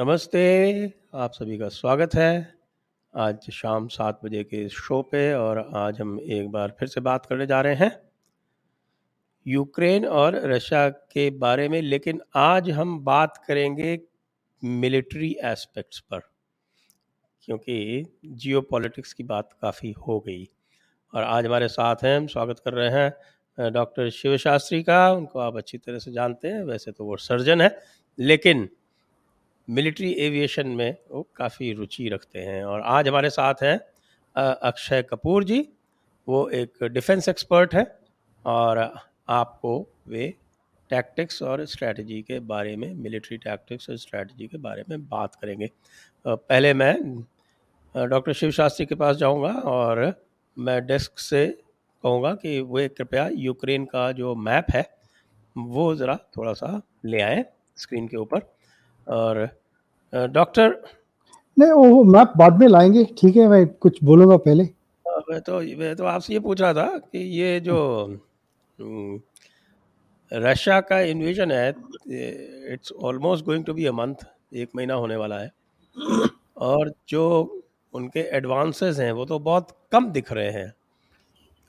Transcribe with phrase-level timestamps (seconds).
[0.00, 2.54] नमस्ते, आप सभी का स्वागत है।
[3.14, 7.00] आज शाम सात बजे के इस शो पे और आज हम एक बार फिर से
[7.00, 7.90] बात करने जा रहे हैं।
[9.46, 13.98] यूक्रेन और रशिया के बारे में लेकिन आज हम बात करेंगे
[14.62, 16.20] मिलिट्री एस्पेक्ट्स पर
[17.42, 20.48] क्योंकि जियो पॉलिटिक्स की बात काफ़ी हो गई।
[21.12, 25.38] और आज हमारे साथ हैं हम स्वागत कर रहे हैं डॉक्टर शिव शास्त्री का उनको
[25.38, 27.76] आप अच्छी तरह से जानते हैं वैसे तो वो सर्जन है
[28.18, 28.68] लेकिन
[29.70, 33.78] मिलिट्री एविएशन में वो काफ़ी रुचि रखते हैं। और आज हमारे साथ हैं
[34.36, 35.68] अक्षय कपूर जी।
[36.28, 37.86] वो एक डिफेंस एक्सपर्ट हैं
[38.44, 38.78] और
[39.28, 39.74] आपको
[40.08, 40.32] वे
[40.90, 45.70] टैक्टिक्स और स्ट्रेटजी के बारे में मिलिट्री टैक्टिक्स और स्ट्रेटजी के बारे में बात करेंगे।
[46.24, 46.94] पहले मैं
[47.94, 50.04] डॉक्टर शिव शास्त्री के पास जाऊँगा और
[50.56, 51.46] मैं डेस्क से
[52.04, 54.84] कहूँगा कि वे कृपया यूक्रेन का जो मैप है,
[55.56, 57.44] वो ज़रा थोड़ा सा ले आए
[57.76, 58.52] स्क्रीन के ऊपर।
[59.06, 59.48] और
[60.12, 60.68] डॉक्टर
[61.56, 64.62] नहीं वो मैप बाद में लाएँगे। ठीक है मैं कुछ बोलूँगा पहले।
[65.30, 67.76] मैं तो मैं तो आपसे ये पूछ रहा था कि ये जो
[70.30, 71.68] रशिया का इन्वेजन है
[72.72, 75.50] it's almost going to be a month एक महीना होने वाला है।
[76.56, 77.24] और जो
[77.94, 80.72] उनके एडवांसेस हैं वो तो बहुत कम दिख रहे हैं।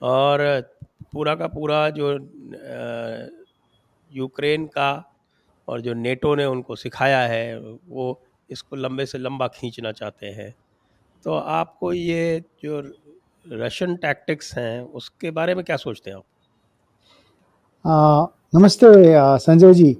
[0.01, 0.39] और
[1.13, 2.11] पूरा का पूरा जो
[4.11, 4.91] यूक्रेन का
[5.67, 10.53] और जो नेटो ने उनको सिखाया है वो इसको लंबे से लंबा खींचना चाहते हैं।
[11.25, 12.79] तो आपको ये जो
[13.45, 16.23] रशियन टैक्टिक्स हैं उसके बारे में क्या सोचते हैं आप?
[18.55, 18.87] नमस्ते
[19.39, 19.95] संजय जी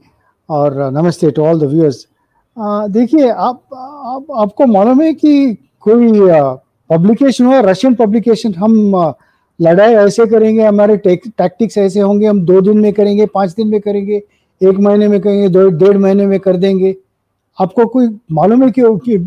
[0.50, 2.08] और नमस्ते टू ऑल द व्यूअर्स
[2.92, 6.12] देखिए आप, आप आपको मालूम है कि कोई
[6.90, 8.74] पब्लिकेशन हो रशियन पब्लिकेशन हम
[9.60, 13.80] लड़ाई ऐसे करेंगे हमारे टैक्टिक्स ऐसे होंगे हम दो दिन में करेंगे पाँच दिन में
[13.82, 14.16] करेंगे
[14.62, 16.96] एक महीने में करेंगे दो डेढ़ महीने में कर देंगे।
[17.62, 19.18] आपको कोई मालूम है कि, कि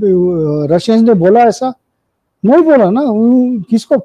[0.74, 1.72] रशियन ने बोला ऐसा?
[2.44, 3.02] नहीं बोला ना
[3.70, 3.96] किसको?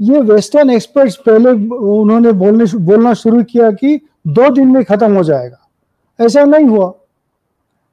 [0.00, 5.22] ये वेस्टर्न एक्सपर्ट्स पहले उन्होंने बोलने बोलना शुरू किया कि दो दिन में खत्म हो
[5.24, 5.58] जाएगा।
[6.20, 6.92] ऐसा नहीं हुआ।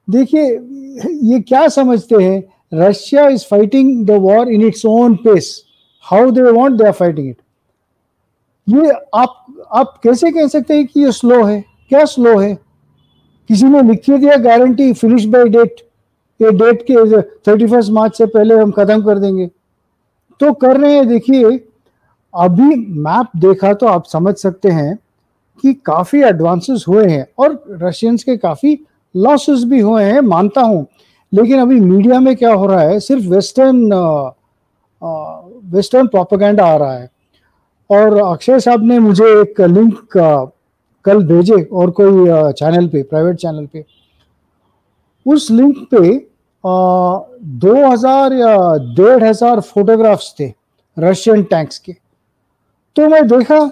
[0.08, 0.50] देखिए
[1.22, 2.42] ये क्या समझते हैं?
[2.74, 5.62] Russia is fighting the war in its own pace
[6.04, 7.36] how they want they are fighting it
[8.68, 11.64] ये आप आप कैसे कह सकते हैं कि ये स्लो है?
[11.88, 12.58] क्या स्लो है?
[13.50, 15.80] किसी ने लिख दिया गारंटी फिनिश बाय डेट
[16.40, 19.46] ये डेट के थर्टी फ़र्स्ट मार्च से पहले हम खत्म कर देंगे।
[20.40, 21.58] तो कर रहे हैं, देखिए,
[22.34, 24.96] अभी मैप देखा तो आप समझ सकते हैं
[25.64, 28.78] कि काफ़ी एडवांसेस हुए हैं और रशियंस के काफ़ी
[29.14, 30.86] लॉसेस भी हुए हैं, मानता हूँ।
[31.32, 33.92] लेकिन अभी मीडिया में क्या हो रहा है, सिर्फ़ वेस्टर्न
[35.74, 37.10] वेस्टर्न प्रोपागेंडा आ रहा है।
[37.90, 39.96] और अक्षय साहब ने मुझे एक लिंक
[41.04, 43.84] कल भेजे और कोई चैनल पे प्राइवेट चैनल पे।
[45.26, 46.30] उस लिंक पे
[46.64, 50.52] दो हज़ार, या डेढ़ हज़ार फोटोग्राफ्स थे
[50.96, 51.92] रशियन टैंक्स के।
[52.96, 53.66] तो मैं देखा,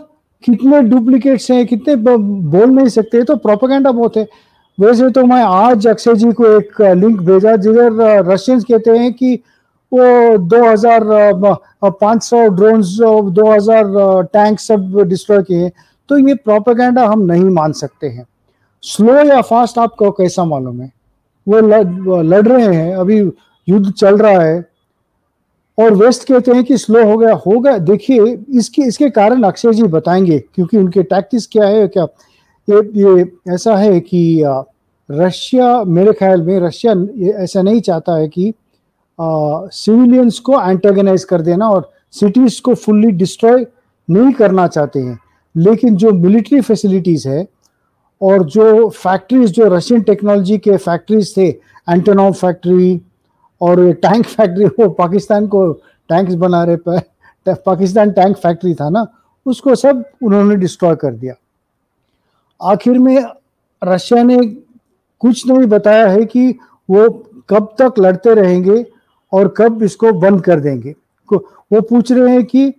[0.44, 4.26] कितने डुप्लीकेट्स हैं, कितने बोल नहीं सकते तो प्रोपागेंडा बहुत है।
[4.78, 9.34] वैसे तो मैं आज अक्षय जी को एक लिंक भेजा, जिधर रशियंस कहते हैं कि
[9.92, 12.96] वो 2500 ड्रोन्स
[13.32, 15.70] 2000 टैंक सब डिस्ट्रॉय किए
[16.12, 18.26] तो ये प्रोपेगेंडा हम नहीं मान सकते हैं।
[18.82, 20.90] स्लो या फास्ट आपको कैसा मालूम है?
[21.46, 23.18] वो लड़, लड़ रहे हैं अभी
[23.68, 24.64] युद्ध चल रहा है
[25.78, 29.82] और वेस्ट कहते हैं कि स्लो हो गया होगा देखिए इसके इसके कारण अक्षय जी
[29.82, 32.06] बताएँगे क्योंकि उनके टैक्टिस क्या है क्या?
[32.68, 34.42] ये ये ऐसा है कि
[35.10, 36.94] रशिया मेरे ख्याल में रशिया
[37.42, 38.52] ऐसा नहीं चाहता है कि
[39.20, 43.66] सिविलियंस को एंटेगनाइज कर देना और सिटीज़ को फुल्ली डिस्ट्रॉय
[44.08, 45.18] नहीं करना चाहते हैं।
[45.54, 47.46] लेकिन जो मिलिट्री फैसिलिटीज़ है
[48.20, 51.48] और जो फैक्ट्रीज जो रशियन टेक्नोलॉजी के फैक्ट्रीज थे
[51.88, 53.00] एंटोनॉव फैक्ट्री
[53.60, 55.72] और टैंक फैक्ट्री वो पाकिस्तान को
[56.10, 57.00] टैंक्स बना रहे
[57.46, 59.06] पाकिस्तान टैंक फैक्ट्री था ना,
[59.46, 61.34] उसको सब उन्होंने डिस्ट्रॉय कर दिया।
[62.60, 63.24] आखिर में
[63.82, 64.38] रशिया ने
[65.20, 66.48] कुछ नहीं बताया है कि
[66.88, 67.08] वो
[67.50, 68.84] कब तक लड़ते रहेंगे
[69.32, 70.94] और कब इसको बंद कर देंगे।
[71.28, 72.72] वो पूछ रहे हैं कि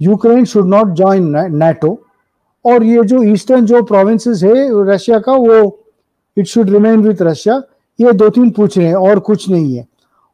[0.00, 1.98] Ukraine should not join NATO
[2.64, 4.52] और ये जो ईस्टर्न जो प्रोविंसेस है,
[4.92, 5.78] रशिया का, वो
[6.36, 7.62] it should remain with Russia
[7.98, 9.86] ये दो तीन पूछ रहे हैं, और कुछ नहीं है।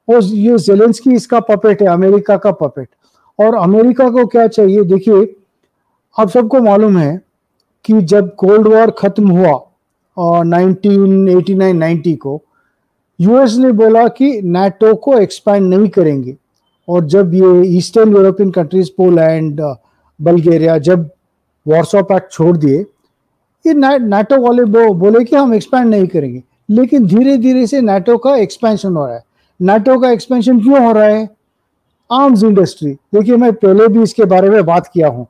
[0.08, 2.88] और ये जेलेंस्की इसका पपेट है अमेरिका का पपेट
[3.38, 4.82] और अमेरिका को क्या चाहिए?
[4.82, 5.34] देखिए,
[6.16, 7.20] आप सबको मालूम है
[7.84, 9.52] कि जब कोल्ड वॉर खत्म हुआ
[10.16, 12.40] और 1989-90 को
[13.20, 16.36] यूएस ने बोला कि नाटो को एक्सपैंड नहीं करेंगे।
[16.88, 19.61] और जब ये eastern European countries Poland
[20.21, 21.09] Bulgaria जब
[21.67, 22.85] वॉर्सो पैक्ट छोड़ दिए
[23.65, 28.17] ये नाटो वाले बो, बोले कि हम एक्सपैंड नहीं करेंगे। लेकिन धीरे धीरे से नाटो
[28.19, 29.23] का एक्सपेंशन हो रहा है।
[29.61, 31.29] नाटो का एक्सपेंशन क्यों हो रहा है?
[32.11, 35.27] आर्म्स इंडस्ट्री देखिए मैं पहले भी इसके बारे में बात किया हूँ।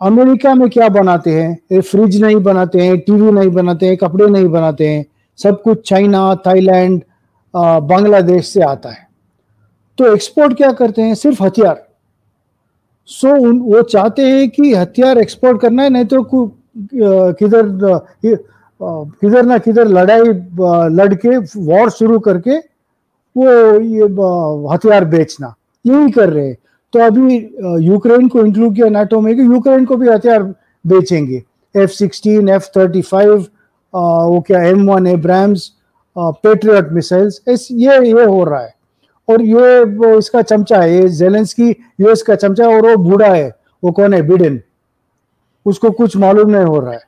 [0.00, 1.80] अमेरिका में क्या बनाते हैं?
[1.80, 5.04] फ्रिज नहीं बनाते हैं टीवी नहीं बनाते हैं कपड़े नहीं बनाते हैं।
[5.38, 7.02] सब कुछ चाइना थाईलैंड
[7.54, 9.07] बांग्लादेश से आता है।
[9.98, 11.14] तो एक्सपोर्ट क्या करते हैं?
[11.14, 11.86] सिर्फ़ हथियार।
[13.08, 16.22] सो so, वो चाहते हैं कि हथियार एक्सपोर्ट करना है नहीं तो
[17.40, 17.62] किधर
[19.20, 20.22] किधर ना किधर लड़ाई
[20.96, 22.56] लड़के वॉर शुरू करके
[23.36, 23.46] वो
[23.80, 24.04] ये
[24.72, 25.54] हथियार बेचना।
[25.84, 26.56] यही कर रहे हैं।
[26.92, 27.36] तो अभी
[27.86, 30.42] यूक्रेन को इंक्लूड किया नाटो में कि यूक्रेन को भी हथियार
[30.84, 31.42] बेचेंगे।
[31.74, 33.34] F sixteen F thirty five
[33.94, 35.70] वो क्या M one Abrams
[36.16, 38.74] Patriot missiles ये ये हो रहा है।
[39.28, 41.68] और ये इसका चमचा है, ये जेलेंस की
[42.00, 43.48] यूएस का चमचा और वो बूढ़ा है,
[43.82, 44.22] वो कौन है?
[44.22, 44.60] बिडेन
[45.66, 47.06] उसको कुछ मालूम नहीं हो रहा है।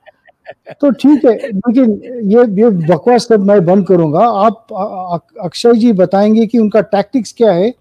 [0.81, 1.91] तो ठीक है, लेकिन
[2.31, 4.21] ये ये बकवास सब मैं बंद करूँगा?
[4.21, 7.73] आप अक्षय जी बताएँगे कि उनका टैक्टिक्स क्या है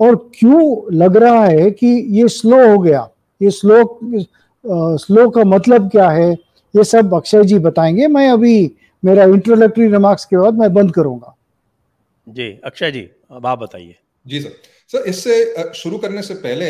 [0.00, 3.08] और क्यों लग रहा है कि ये स्लो हो गया?
[3.40, 3.98] ये स्लो
[4.98, 6.32] स्लो का मतलब क्या है?
[6.74, 8.72] ये सब अक्षय जी बताएँगे। मैं अभी
[9.02, 11.34] मेरा इंट्रोडक्टरी रिमार्क्स के बाद मैं बंद करूँगा।
[12.26, 13.96] जी अक्षय जी अब आप बताइए।
[14.26, 14.50] जी सर।
[14.92, 16.66] सर इससे शुरू करने से पहले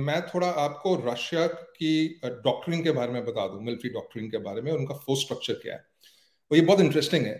[0.00, 4.62] मैं थोड़ा आपको रशिया की डॉक्टरिंग के बारे में बता दूँ मिलिट्री डॉक्टरिंग के बारे
[4.62, 5.84] में उनका फोर्स स्ट्रक्चर क्या है।
[6.50, 7.34] वो ये बहुत इंटरेस्टिंग है।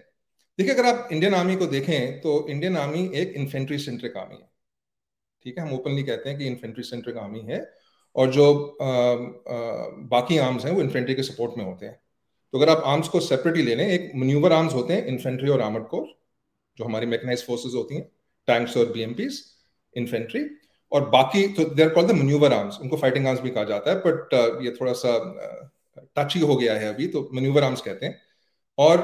[0.58, 4.49] देखिए अगर आप इंडियन आर्मी को देखें तो इंडियन आर्मी एक इन्फेंट्री सेंट्रिक आर्मी है।
[5.44, 5.64] ठीक है?
[5.64, 7.61] हम ओपनली कहते हैं कि इन्फेंट्री सेंट्रिक आर्मी है
[8.17, 8.44] और जो
[8.82, 12.00] आ, आ, बाकी आर्म्स हैं वो इन्फेंट्री के सपोर्ट में होते हैं।
[12.52, 15.61] तो अगर आप आर्म्स को सेपरेटली ले लें एक मन्यूवर आर्म्स होते हैं इन्फेंट्री और
[15.61, 16.06] आर्मड कोर
[16.78, 18.05] जो हमारी मैकेनाइज फोर्सेज होती हैं
[18.49, 19.40] टैंक्स और बीएमपीज
[19.96, 20.44] इन्फेंट्री
[20.93, 23.96] और बाकी तो they call the manoeuvre arms उनको फाइटिंग आर्म्स भी कहा जाता है
[23.99, 25.12] बट uh, ये थोड़ा सा
[26.17, 28.20] टच ही हो गया है अभी तो मन्यूवर आर्म्स कहते हैं।
[28.78, 29.00] और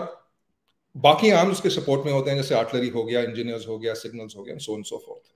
[0.97, 4.37] बाकी आर्म्स उसके सपोर्ट में होते हैं जैसे आर्टलरी हो गया इंजीनियर्स हो गया सिग्नल्स
[4.37, 5.31] हो गया सो एंड सो फोर्थ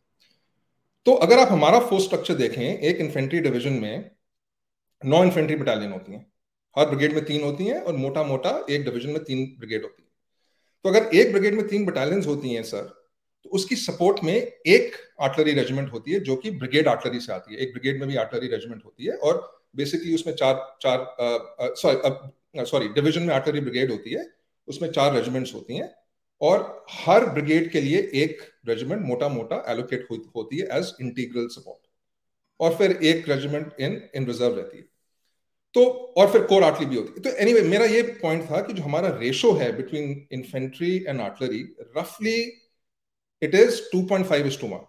[1.07, 4.11] तो अगर आप हमारा फोर्स स्ट्रक्चर देखें एक इन्फेंट्री डिवीज़न में
[5.03, 6.27] नौ इन्फेंट्री बटालियन होती हैं।
[6.77, 10.03] हर ब्रिगेड में तीन होती हैं और मोटा मोटा एक डिवीज़न में तीन ब्रिगेड होती
[10.03, 10.06] है।
[10.85, 12.83] तो अगर एक ब्रिगेड में तीन बटालियन होती हैं सर
[13.45, 17.55] तो उसकी सपोर्ट में एक आर्टलरी रेजिमेंट होती है, जो कि ब्रिगेड आर्टलरी से आती
[17.55, 19.41] है। एक ब्रिगेड में भी आर्टलरी रेजिमेंट होती है और
[19.77, 24.25] बेसिकली उसमें चार चार सॉरी सॉरी डिवीज़न में आर्टलरी ब्रिगेड होती है,
[24.69, 25.95] उसमें चार रेजिमेंट्स होती हैं
[26.41, 30.07] और हर ब्रिगेड के लिए एक रेजिमेंट मोटा मोटा एलोकेट
[30.37, 31.87] होती है एज इंटीग्रल सपोर्ट
[32.61, 34.85] और फिर एक रेजिमेंट इन इन रिज़र्व रहती है।
[35.77, 35.85] तो
[36.19, 38.83] और फिर कोर आर्टलरी भी होती तो एनीवे anyway, मेरा ये पॉइंट था कि जो
[38.83, 41.61] हमारा रेशो है बिटवीन इन्फेंट्री एंड आर्टलरी
[41.97, 42.37] रफली
[43.43, 44.87] it is 2.5 is two one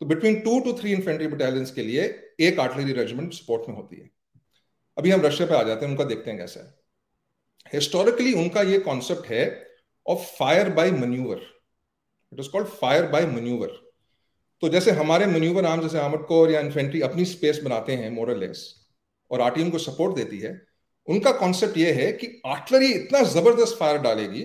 [0.00, 2.04] तो between two to three infantry battalions के लिए
[2.40, 4.10] एक आर्टलरी रेजिमेंट सपोर्ट में होती है।
[4.96, 6.74] अभी हम रशिया पे आ जाते हैं उनका देखते हैं कैसा है।
[7.72, 9.68] हिस्टोरिकली उनका ये कॉन्सेप्ट है
[10.06, 11.42] of fire by manoeuvre
[12.32, 13.78] it is called fire by manoeuvre
[14.62, 18.85] तो जैसे हमारे मन्यूवर आर्म जैसे आर्मड कोर या इन्फेंट्री अपनी स्पेस बनाते हैं मोरलेस
[19.30, 20.60] और आरटीएम को सपोर्ट देती है,
[21.08, 24.42] उनका कॉन्सेप्ट यह है कि आर्टलरी इतना ज़बरदस्त फायर डालेगी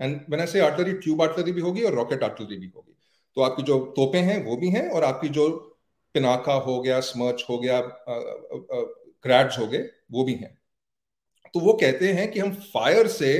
[0.00, 2.94] एंड मैंने से आर्टलरी ट्यूब आर्टलरी भी होगी और रॉकेट आर्टलरी भी होगी।
[3.36, 5.48] तो आपकी जो तोपे हैं, वो भी हैं, और आपकी जो
[6.14, 9.78] पिनाका हो गया स्मर्च हो गया क्रैड्स हो गए,
[10.12, 10.56] वो भी हैं।
[11.54, 13.32] तो वो कहते हैं कि हम फायर से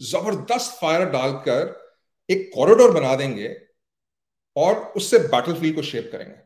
[0.00, 1.76] ज़बरदस्त फायर डालकर
[2.28, 3.56] एक कॉरिडोर बना देंगे
[4.56, 6.36] और उससे बैटलफील्ड को शेप करेंगे।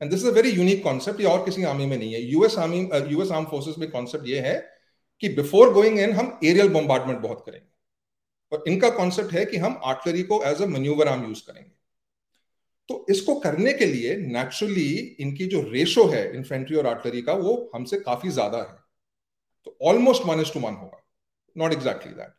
[0.00, 2.78] And this is a very unique concept और किसी आर्मी में नहीं है। US army
[3.12, 4.58] US armed forces में कॉन्सेप्ट ये है
[5.22, 7.66] कि बिफोर गोइंग इन हम एरियल बॉम्बार्डमेंट बहुत करेंगे।
[8.52, 11.70] और इनका कॉन्सेप्ट है कि हम आर्टलरी को as a manoeuvre arm use करेंगे।
[12.88, 14.90] तो इसको करने के लिए नेचुरली
[15.20, 18.76] इनकी जो रेशो है इन्फेंट्री और आर्टलरी का, वो हमसे काफ़ी ज़्यादा है।
[19.66, 21.04] तो almost one is to one होगा।
[21.56, 22.32] नॉट एग्जैक्टली दैट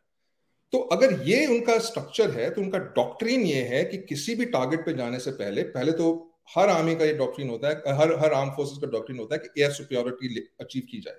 [0.72, 4.84] तो अगर ये उनका स्ट्रक्चर है तो उनका डॉक्ट्रीन ये है कि किसी भी टारगेट
[4.86, 6.10] पे जाने से पहले पहले तो
[6.50, 9.40] हर आर्मी का ये डॉक्ट्रीन होता है हर हर आर्म फोर्सेस का डॉक्ट्रीन होता है
[9.40, 11.18] कि एयर सुप्योरिटी अचीव की जाए।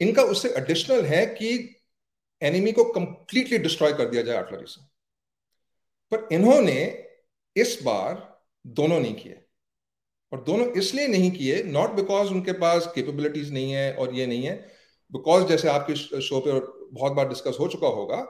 [0.00, 1.52] इनका उससे एडिशनल है कि
[2.42, 4.80] एनिमी को कंप्लीटली डिस्ट्रॉय कर दिया जाए आर्टलरी से।
[6.12, 6.82] पर इन्होंने
[7.56, 8.28] इस बार
[8.64, 9.38] दोनों नहीं किए।
[10.32, 14.44] और दोनों इसलिए नहीं किए नॉट बिकॉज़ उनके पास कैपेबिलिटीज नहीं है और ये नहीं
[14.44, 14.54] है
[15.12, 16.52] बिकॉज़ जैसे आपके शो पे
[16.92, 18.20] बहुत बार डिस्कस हो चुका होगा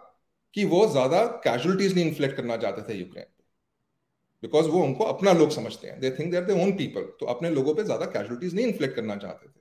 [0.54, 3.24] कि वो ज़्यादा कैजुअलिटीज नहीं इन्फ्लेक्ट करना चाहते थे यूक्रेन
[4.42, 7.50] बिकॉज़ वो उनको अपना लोग समझते हैं। They think there they own people तो अपने
[7.50, 9.60] लोगों पे ज़्यादा कैजुअलिटीज नहीं इन्फ्लेक्ट करना चाहते थे।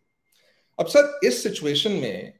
[0.79, 2.33] अब सर, इस सिचुएशन में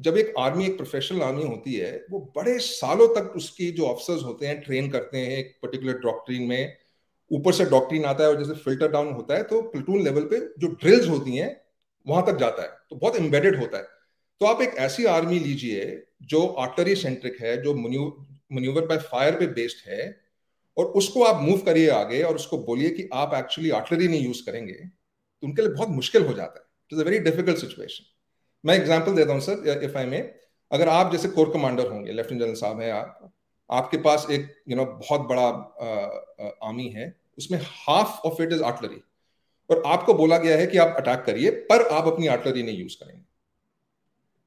[0.00, 4.22] जब एक आर्मी एक प्रोफेशनल आर्मी होती है, वो बड़े सालों तक उसकी जो ऑफिसर्स
[4.24, 6.76] होते हैं ट्रेन करते हैं एक पर्टिकुलर डॉक्ट्रीन में।
[7.30, 10.38] ऊपर से डॉक्ट्रीन आता है और जैसे फ़िल्टर डाउन होता है तो प्लेटून लेवल पे
[10.58, 11.56] जो ड्रिल्स होती हैं,
[12.06, 13.84] वहाँ तक जाता है। तो बहुत एम्बेडेड होता है।
[14.40, 19.46] तो आप एक ऐसी आर्मी लीजिए, जो आर्टरी सेंट्रिक है, जो मन्यूवर बाय फायर पे
[19.54, 20.23] बेस्ड है
[20.76, 24.44] और उसको आप मूव करिए आगे और उसको बोलिए कि आप एक्चुअली आर्टरी नहीं यूज़
[24.46, 28.04] करेंगे तो उनके लिए बहुत मुश्किल हो जाता है। It is a very difficult situation
[28.64, 30.34] मैं एग्ज़ाम्पल देता हूँ सर इफ़ आई में
[30.70, 33.32] अगर आप जैसे कोर कमांडर होंगे लेफ्टिनेंट जनरल साहब हैं आप
[33.70, 35.46] आपके पास एक यू you नो know, बहुत बड़ा
[36.62, 39.00] आर्मी है उसमें half of it is artillery
[39.70, 42.96] और आपको बोला गया है कि आप अटैक करिए पर आप अपनी आर्टलरी नहीं यूज़
[42.96, 43.22] करेंगे।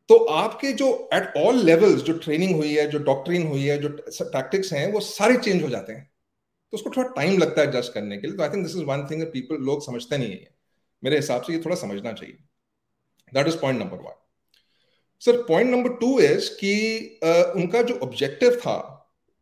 [0.10, 3.90] तो आपके जो एट ऑल लेवल्स जो ट्रेनिंग हुई है जो डॉक्ट्रिन हुई है जो
[3.90, 6.10] टैक्टिक्स हैं वो सारे चेंज हो जाते हैं।
[6.74, 8.84] तो उसको थोड़ा टाइम लगता है जस्ट करने के लिए तो I think this is
[8.84, 10.48] one thing people लोग समझते नहीं है।
[11.04, 12.38] मेरे हिसाब से ये थोड़ा समझना चाहिए।
[13.34, 14.14] That is point number one
[15.22, 18.94] sir point number two is कि uh, उनका जो ऑब्जेक्टिव था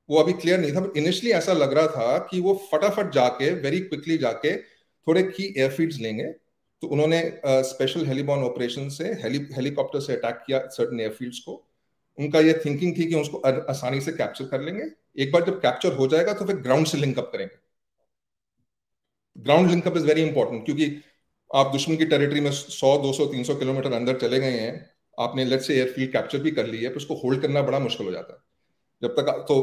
[0.09, 3.49] वो अभी क्लियर नहीं था बट इनिशियली ऐसा लग रहा था कि वो फटाफट जाके
[3.61, 6.25] वेरी क्विकली जाके थोड़े की एयरफील्ड्स लेंगे।
[6.81, 11.53] तो उन्होंने स्पेशल हेलीबॉन ऑपरेशन से हेली हेलीकॉप्टर से अटैक किया सर्टन एयरफील्ड्स को।
[12.17, 13.37] उनका ये थिंकिंग थी कि उसको
[13.69, 14.83] आसानी से कैप्चर कर लेंगे।
[15.17, 17.55] एक बार जब कैप्चर हो जाएगा तो फिर ग्राउंड से लिंकअप करेंगे।
[19.35, 20.85] Ground link up is very important क्योंकि
[21.51, 24.73] आप दुश्मन की टेरिटरी में 100, 200, 300 किलोमीटर अंदर चले गए हैं
[25.17, 28.07] आपने लेट से एयरफील्ड कैप्चर भी कर ली है तो उसको होल्ड करना बड़ा मुश्किल
[28.07, 28.39] हो जाता है।
[29.01, 29.57] जब तक तो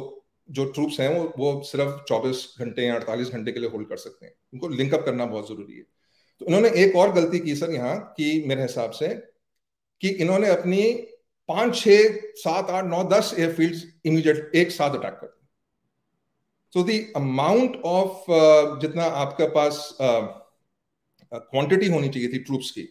[0.49, 3.97] जो ट्रूप्स हैं वो वो सिर्फ़ 24 घंटे या 48 घंटे के लिए होल्ड कर
[3.97, 5.83] सकते हैं। उनको लिंकअप करना बहुत ज़रूरी है।
[6.41, 9.09] तो इन्होंने एक और गलती की सर यहाँ की मेरे हिसाब से
[10.01, 10.83] कि इन्होंने अपनी
[11.49, 15.39] पाँच छह सात आठ नौ दस एयरफील्ड इमीडिएट एक साथ अटैक कर
[16.75, 18.25] सो द अमाउंट ऑफ़
[18.81, 22.83] जितना आपके पास क्वांटिटी uh, होनी चाहिए थी ट्रूप्स की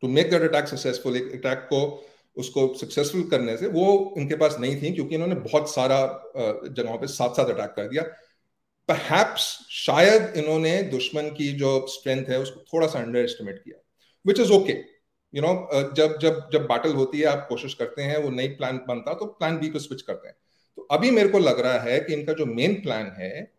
[0.00, 4.56] to make that attack successful एक अटैक को उसको सक्सेसफुल करने से वो इनके पास
[4.58, 8.02] नहीं थी क्योंकि इन्होंने बहुत सारा uh, जगहों पे साथ साथ अटैक कर दिया।
[8.88, 13.82] परहैप्स शायद इन्होंने दुश्मन की जो स्ट्रेंथ है उसको थोड़ा सा अंडर एस्टिमेट किया
[14.26, 14.91] which is okay
[15.34, 18.80] you know जब जब जब बैटल होती है, आप कोशिश करते हैं, वो नई प्लान
[18.88, 20.36] बनता तो प्लान बी को स्विच करते हैं।
[20.78, 23.50] तो अभी मेरे को लग रहा है कि इनका जो मेन प्लान है,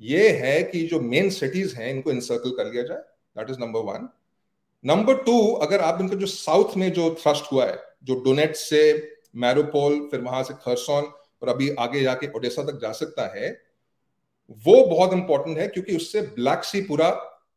[0.00, 2.98] ये है कि जो मेन सिटीज़ हैं, इनको इनसर्कल कर लिया जाए।
[3.36, 4.08] That is number one
[4.84, 8.80] number two अगर आप इनका जो साउथ में जो थ्रस्ट हुआ है, जो डोनेट से
[9.36, 11.04] मैरोपोल फिर वहाँ से खरसोन
[11.42, 13.50] और अभी आगे जाके ओडेसा तक जा सकता है,
[14.66, 17.10] वो बहुत इंपॉर्टेंट है, क्योंकि उससे ब्लैक सी पूरा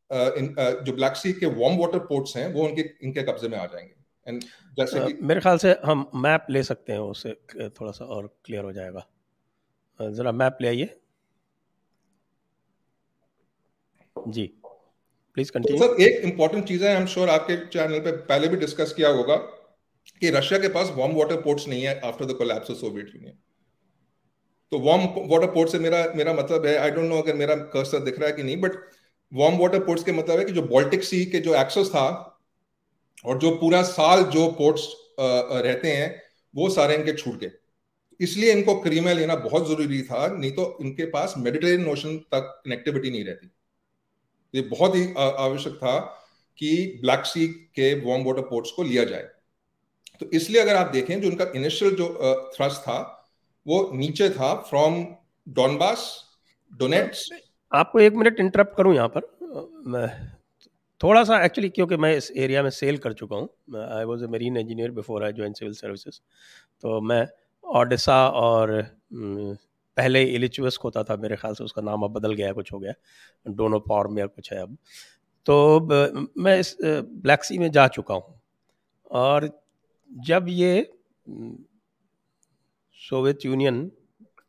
[0.09, 3.93] जो ब्लैक सी के वार्म वाटर पोर्ट्स हैं वो उनके इनके कब्जे में आ जाएँगे।
[4.27, 4.43] एंड
[4.77, 7.31] जैसे कि मेरे ख्याल से हम मैप ले सकते हैं उससे
[7.69, 9.07] थोड़ा सा और क्लियर हो जाएगा।
[9.99, 10.89] जरा मैप ले आइए।
[14.15, 14.45] जी
[15.37, 18.47] प्लीज़ कंटिन्यू तो सर एक इंपॉर्टेंट चीज़ है आई एम श्योर आपके चैनल पे पहले
[18.47, 19.35] भी डिस्कस किया होगा
[20.21, 23.37] कि रशिया के पास वार्म वाटर पोर्ट्स नहीं है after the collapse of Soviet Union
[24.71, 27.99] तो वार्म वाटर पोर्ट से मेरा मेरा मतलब है आई डोंट नो अगर मेरा कर्सर
[27.99, 28.71] दिख रहा है कि नहीं बट
[29.31, 32.07] वार्म वाटर पोर्ट्स के मतलब है कि जो बॉल्टिक सी के जो एक्सेस था
[33.25, 34.87] और जो पूरा साल जो पोर्ट्स
[35.19, 36.21] रहते हैं,
[36.53, 37.51] वो सारे इनके छूट गए।
[38.19, 43.09] इसलिए इनको क्रीमिया लेना बहुत ज़रूरी था, नहीं तो इनके पास मेडिटेरियन ओशन तक कनेक्टिविटी
[43.11, 43.51] नहीं रहती।
[44.53, 45.97] ये बहुत ही आवश्यक था
[46.59, 49.27] कि ब्लैक सी के वार्म वाटर पोर्ट्स को लिया जाए।
[50.19, 52.07] तो इसलिए अगर आप देखें, जो उनका इनिशियल जो
[52.55, 52.99] थ्रस्ट था,
[53.65, 55.05] वो नीचे था फ्रॉम
[55.47, 56.07] डॉनबास
[56.71, 57.29] डोनेट्स
[57.75, 59.21] आपको एक मिनट इंटरप्ट करूँ यहाँ पर।
[59.87, 60.07] मैं
[61.01, 64.27] थोड़ा सा एक्चुअली क्योंकि मैं इस एरिया में सेल कर चुका हूँ। I was a
[64.27, 66.19] marine engineer before I join civil services
[66.83, 67.25] तो मैं
[67.63, 68.81] ओडिशा और
[69.13, 72.93] पहले इलिचुअस होता था मेरे ख्याल से, उसका नाम अब बदल गया कुछ हो गया
[73.47, 74.77] डोनो फॉर्म या कुछ है अब।
[75.45, 75.79] तो
[76.37, 78.39] मैं इस ब्लैक सी में जा चुका हूँ।
[79.11, 79.49] और
[80.09, 80.91] जब ये
[82.99, 83.85] सोवियत यूनियन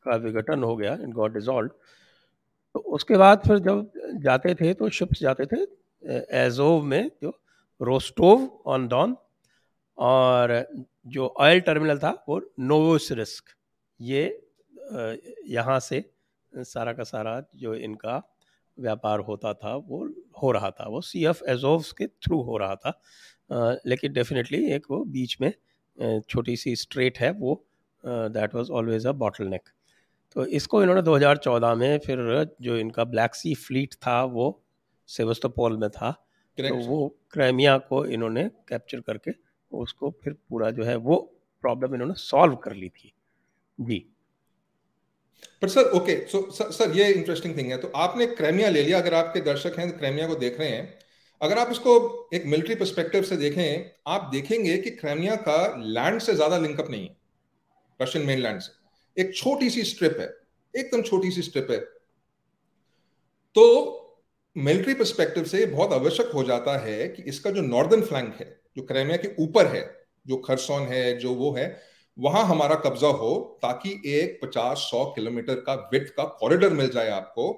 [0.05, 1.71] का विघटन हो गया इट गॉट डिजॉल्व
[2.77, 3.93] तो उसके बाद फिर जब
[4.23, 5.61] जाते थे तो शिप्स जाते थे
[6.39, 7.31] एजोव में, जो
[7.81, 9.17] रोस्टोव ऑन डॉन
[9.99, 10.53] और
[11.07, 13.55] जो ऑयल टर्मिनल था, वो नोवोसिरिस्क
[14.01, 14.25] ये
[15.49, 16.05] यहाँ से
[16.55, 18.23] सारा का सारा जो इनका
[18.79, 20.09] व्यापार होता था, वो
[20.43, 24.87] हो रहा था। वो सी एफ़ एजोव के थ्रू हो रहा था। लेकिन डेफिनेटली एक
[24.91, 25.53] वो बीच में
[26.29, 27.65] छोटी सी स्ट्रेट है, वो
[28.05, 29.13] that was always a
[29.47, 29.69] bottleneck
[30.37, 32.19] तो इसको इन्होंने 2014 में फिर
[32.63, 34.49] जो इनका ब्लैक सी फ्लीट था वो
[35.09, 36.11] सेवस्तोपोल में था।
[36.59, 39.31] तो वो क्राइमिया को इन्होंने कैप्चर करके
[39.73, 41.17] उसको फिर पूरा जो है वो
[41.65, 43.13] प्रॉब्लम इन्होंने सॉल्व कर ली थी।
[43.79, 43.99] जी।
[45.63, 49.15] पर सर ओके सो सर ये इंटरेस्टिंग थिंग है। तो आपने क्रेमिया ले लिया। अगर
[49.15, 50.99] आपके दर्शक हैं क्राइमिया को देख रहे हैं
[51.41, 51.99] अगर आप इसको
[52.35, 57.09] एक मिलिट्री परस्पेक्टिव से देखें आप देखेंगे कि क्राइमिया का लैंड से ज़्यादा लिंकअप नहीं
[57.09, 57.17] है
[58.01, 58.86] रशियन मेन लैंड से।
[59.19, 60.27] एक छोटी सी स्ट्रिप है,
[60.75, 61.79] एकदम छोटी सी स्ट्रिप है।
[63.57, 64.03] तो
[64.57, 68.83] मिलिट्री परस्पेक्टिव से बहुत आवश्यक हो जाता है कि इसका जो नॉर्दर्न फ्लैंक है, जो
[68.83, 69.85] क्रेमिया के ऊपर है,
[70.27, 71.81] जो खरसोन है, जो वो है,
[72.19, 77.53] वहाँ हमारा कब्जा हो ताकि एक 50-100 किलोमीटर का विथ का कॉरिडोर मिल जाए आपको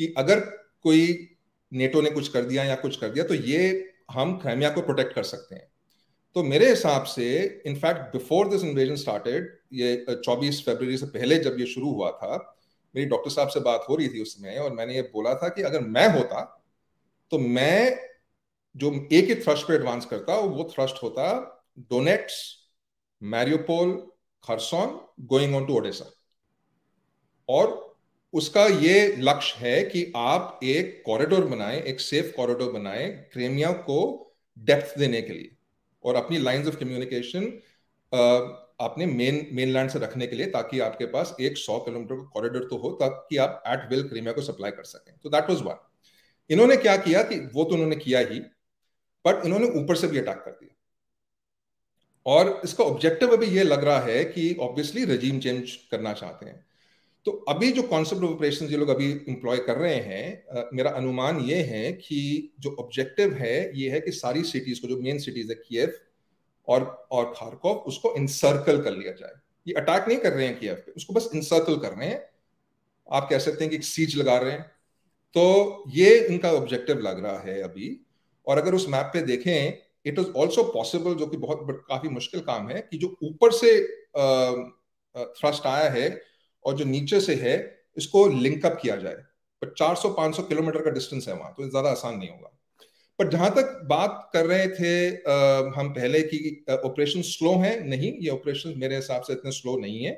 [0.00, 0.40] कि अगर
[0.82, 1.28] कोई
[1.72, 5.14] नेटो ने कुछ कर दिया या कुछ कर दिया तो ये हम क्रेमिया को प्रोटेक्ट
[5.14, 5.68] कर सकते हैं।
[6.36, 11.56] तो मेरे हिसाब से in fact before this invasion started ये 24 फरवरी से पहले जब
[11.60, 12.36] ये शुरू हुआ था,
[12.94, 15.62] मेरी डॉक्टर साहब से बात हो रही थी उसमें और मैंने ये बोला था कि
[15.62, 16.42] अगर मैं होता
[17.32, 17.98] तो मैं
[18.76, 21.24] जो एक ही थ्रस्ट पे एडवांस करता, वो थ्रस्ट होता
[21.78, 22.56] Donetsk,
[23.22, 23.92] Mariupol,
[24.44, 26.10] Kherson, going on to Odessa.
[27.48, 27.96] और
[28.32, 33.98] उसका ये लक्ष्य है कि आप एक कॉरिडोर बनाएँ, एक सेफ़ कॉरिडोर बनाएँ क्रेमिया को
[34.58, 35.50] डेप्थ देने के लिए
[36.04, 37.46] और अपनी लाइंस ऑफ़ कम्युनिकेशन
[38.80, 42.66] अपने मेन मेनलैंड से रखने के लिए ताकि आपके पास एक सौ किलोमीटर का कॉरिडोर
[42.70, 45.84] तो हो, ताकि आप एट विल क्रीमिया को सप्लाई कर सकें। तो दैट वाज वन
[46.50, 48.40] इन्होंने क्या किया कि वो तो उन्होंने किया ही
[49.24, 50.74] बट इन्होंने ऊपर से भी अटैक कर दिया।
[52.26, 56.64] और इसका ऑब्जेक्टिव अभी ये लग रहा है कि ऑब्वियसली रजीम चेंज करना चाहते हैं।
[57.26, 61.40] तो अभी जो कॉन्सेप्ट ऑफ़ ऑपरेशन ये लोग अभी इंप्लॉय कर रहे हैं मेरा अनुमान
[61.40, 65.48] ये है कि जो ऑब्जेक्टिव है, ये है कि सारी सिटीज़ को, जो मेन सिटीज़
[65.48, 65.92] है कीव
[66.68, 69.32] और और खारकोव उसको इंसर्कल कर लिया जाए।
[69.66, 72.24] ये अटैक नहीं कर रहे हैं कीव पे, उसको बस इंसर्कल कर रहे हैं।
[73.06, 74.62] आप कह सकते हैं कि एक सीज लगा रहे हैं।
[75.34, 77.88] तो ये इनका ऑब्जेक्टिव लग रहा है अभी।
[78.46, 82.40] और अगर उस मैप पे देखें इट इज़ ऑल्सो पॉसिबल जो कि बहुत काफ़ी मुश्किल
[82.42, 83.80] काम है, कि जो ऊपर से
[85.32, 86.20] थ्रस्ट आया है
[86.64, 87.56] और जो नीचे से है,
[87.96, 89.14] इसको लिंकअप किया जाए।
[89.62, 92.52] पर 400-500 किलोमीटर का डिस्टेंस है वहाँ तो ज़्यादा आसान नहीं होगा।
[93.18, 97.88] पर जहाँ तक बात कर रहे थे आ, हम पहले की ऑपरेशन स्लो है?
[97.88, 100.10] नहीं ये ऑपरेशन मेरे हिसाब से इतने स्लो नहीं है।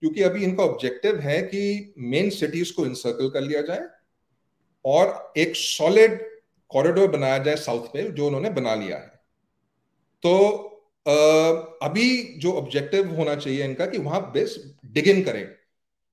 [0.00, 3.80] क्योंकि अभी इनका ऑब्जेक्टिव है कि मेन सिटीज़ को इंसर्कल कर लिया जाए
[4.84, 6.20] और एक सॉलिड
[6.68, 9.06] कॉरिडोर बनाया जाए साउथ पे जो उन्होंने बना लिया है।
[10.22, 10.68] तो
[11.08, 11.14] आ,
[11.88, 15.46] अभी जो ऑब्जेक्टिव होना चाहिए इनका कि वहाँ बेस डिग इन करें।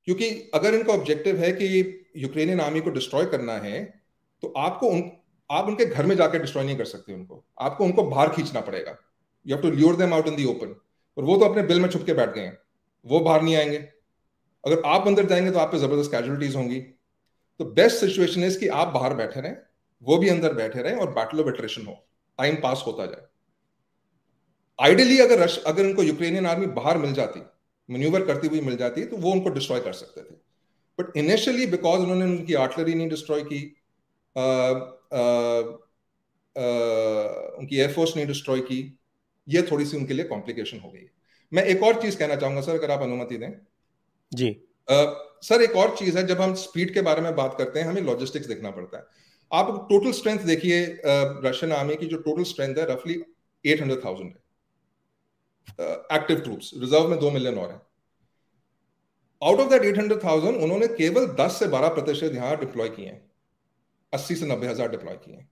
[0.05, 4.01] क्योंकि अगर इनका ऑब्जेक्टिव है कि यूक्रेनियन आर्मी को डिस्ट्रॉय करना है
[4.41, 5.01] तो आपको उन
[5.49, 8.97] आप उनके घर में जाकर डिस्ट्रॉय नहीं कर सकते उनको। आपको उनको बाहर खींचना पड़ेगा।
[9.45, 10.75] You have to lure them out in the open
[11.17, 12.57] और वो तो अपने बिल में छुप के बैठ गए हैं।
[13.05, 13.77] वो बाहर नहीं आएँगे।
[14.63, 16.79] अगर आप अंदर जाएँगे तो आप पे ज़बरदस्त कैजुअलिटीज होंगी।
[17.59, 19.57] तो बेस्ट सिचुएशन इज़ कि आप बाहर बैठे रहें,
[20.03, 21.93] वो भी अंदर बैठे रहें और बैटल ऑफ़ एट्रेशन हो।
[22.39, 23.25] टाइम पास होता जाए।
[24.79, 27.41] आइडियली अगर रश, अगर उनको यूक्रेनियन आर्मी बाहर मिल जाती
[27.89, 30.35] मनूवर करती हुई मिल जाती तो वो उनको डिस्ट्रॉय कर सकते थे।
[30.99, 33.59] बट इनिशियली बिकॉज़ उन्होंने उनकी आर्टलरी नहीं डिस्ट्रॉय की
[37.55, 38.79] उनकी एयरफोर्स ने डिस्ट्रॉय की।
[39.47, 41.05] ये थोड़ी सी उनके लिए कॉम्प्लिकेशन हो गई।
[41.51, 43.51] मैं एक और चीज़ कहना चाहूँगा सर अगर आप अनुमति दें।
[44.31, 44.49] जी।
[44.87, 45.05] आ,
[45.43, 48.01] सर एक और चीज़ है जब हम स्पीड के बारे में बात करते हैं हमें
[48.01, 49.03] लॉजिस्टिक्स देखना पड़ता है।
[49.51, 50.81] आप टोटल स्ट्रेंथ देखिए
[51.45, 53.13] रशियन आर्मी की जो टोटल स्ट्रेंथ है रफली
[53.65, 54.37] एट हंड्रेड थाउज़ेंड है।
[56.11, 57.81] एक्टिव ट्रूप्स रिज़र्व में दो मिलियन और हैं।
[59.41, 63.05] Out of that eight hundred thousand उन्होंने केवल दस से बारह प्रतिशत यहाँ डिप्लॉय किए
[63.05, 63.28] हैं।
[64.13, 65.45] अस्सी से नब्बे हज़ार डिप्लॉय किए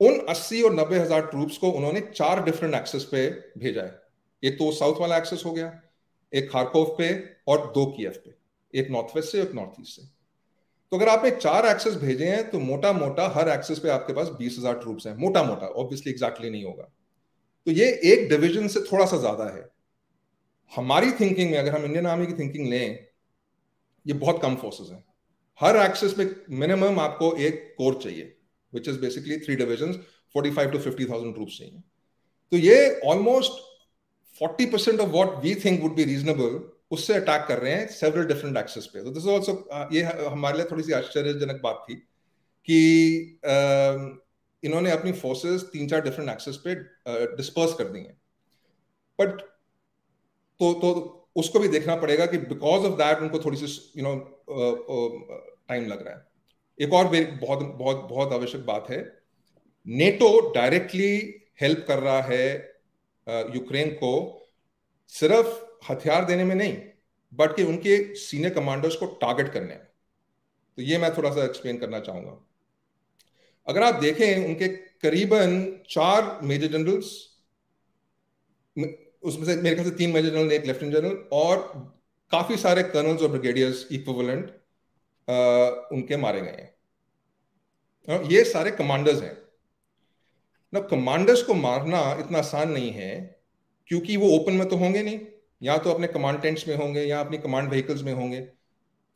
[0.00, 4.02] उन अस्सी और नब्बे हज़ार ट्रूप्स को उन्होंने चार डिफरेंट एक्सेस पे भेजा है।
[4.42, 5.72] एक तो साउथ वाला एक्सेस हो गया,
[6.32, 7.08] एक खारकोव पे
[7.48, 8.34] और दो कीएफ पे,
[8.74, 10.02] एक नॉर्थ वेस्ट से, एक नॉर्थ ईस्ट से।
[10.92, 14.28] तो अगर आपने चार एक्सेस भेजे हैं तो मोटा मोटा हर एक्सेस पे आपके पास
[14.38, 16.90] बीस हज़ार ट्रूप्स हैं। मोटा मोटा ऑब्वियसली एग्जैक्टली नहीं होगा।
[17.66, 19.68] तो ये एक डिवीज़न से थोड़ा सा ज़्यादा है।
[20.72, 23.06] हमारी थिंकिंग में, अगर हम इंडियन आर्मी की थिंकिंग लें,
[24.06, 25.04] ये बहुत कम फोर्सेस हैं।
[25.60, 28.36] हर एक्सेस में मिनिमम आपको एक कोर चाहिए
[28.72, 29.92] which is basically three division
[30.34, 31.82] forty five to fifty thousand troop चाहिए।
[32.52, 33.62] तो ये almost
[34.38, 38.26] forty percent of what we think would be reasonable उससे अटैक कर रहे हैं सेवरल
[38.26, 41.94] डिफरेंट एक्सेस पे। तो दिस ऑल्सो ये हमारे लिए थोड़ी सी आश्चर्यजनक बात थी
[42.68, 44.18] कि uh,
[44.62, 46.74] इन्होंने अपनी फोर्सेस तीन चार डिफरेंट एक्सेस पे
[47.36, 48.16] डिस्पर्स uh, कर दी हैं
[49.18, 49.40] बट
[50.60, 53.66] तो तो उसको भी देखना पड़ेगा कि बिकॉज़ ऑफ़ दैट उनको थोड़ी सी
[53.96, 54.14] यू नो
[55.68, 56.26] टाइम लग रहा है।
[56.78, 59.00] एक और बहुत बहुत बहुत आवश्यक बात है।
[59.86, 61.12] नेटो डायरेक्टली
[61.60, 62.46] हेल्प कर रहा है
[63.54, 64.12] यूक्रेन को
[65.12, 66.76] सिर्फ़ हथियार देने में नहीं
[67.32, 69.86] बट कि उनके सीनियर कमांडर्स को टारगेट करने में।
[70.78, 72.38] तो ये मैं थोड़ा सा एक्सप्लेन करना चाहूँगा।
[73.66, 77.12] अगर आप देखें, उनके करीबन चार मेजर जनरल्स
[79.24, 81.58] उसमें से मेरे ख्याल से तीन मेजर जनरल एक लेफ्टिनेंट जनरल और
[82.32, 84.46] काफ़ी सारे कर्नल्स और ब्रिगेडियर्स इक्विवेलेंट
[85.92, 86.70] उनके मारे गए
[88.08, 89.36] हैं। ये सारे कमांडर्स हैं।
[90.72, 93.40] ना कमांडर्स को मारना इतना आसान नहीं है,
[93.90, 95.20] क्योंकि वो ओपन में तो होंगे नहीं।
[95.62, 98.40] या तो अपने कमांड टेंट्स में होंगे, या अपनी कमांड व्हीकल्स में होंगे।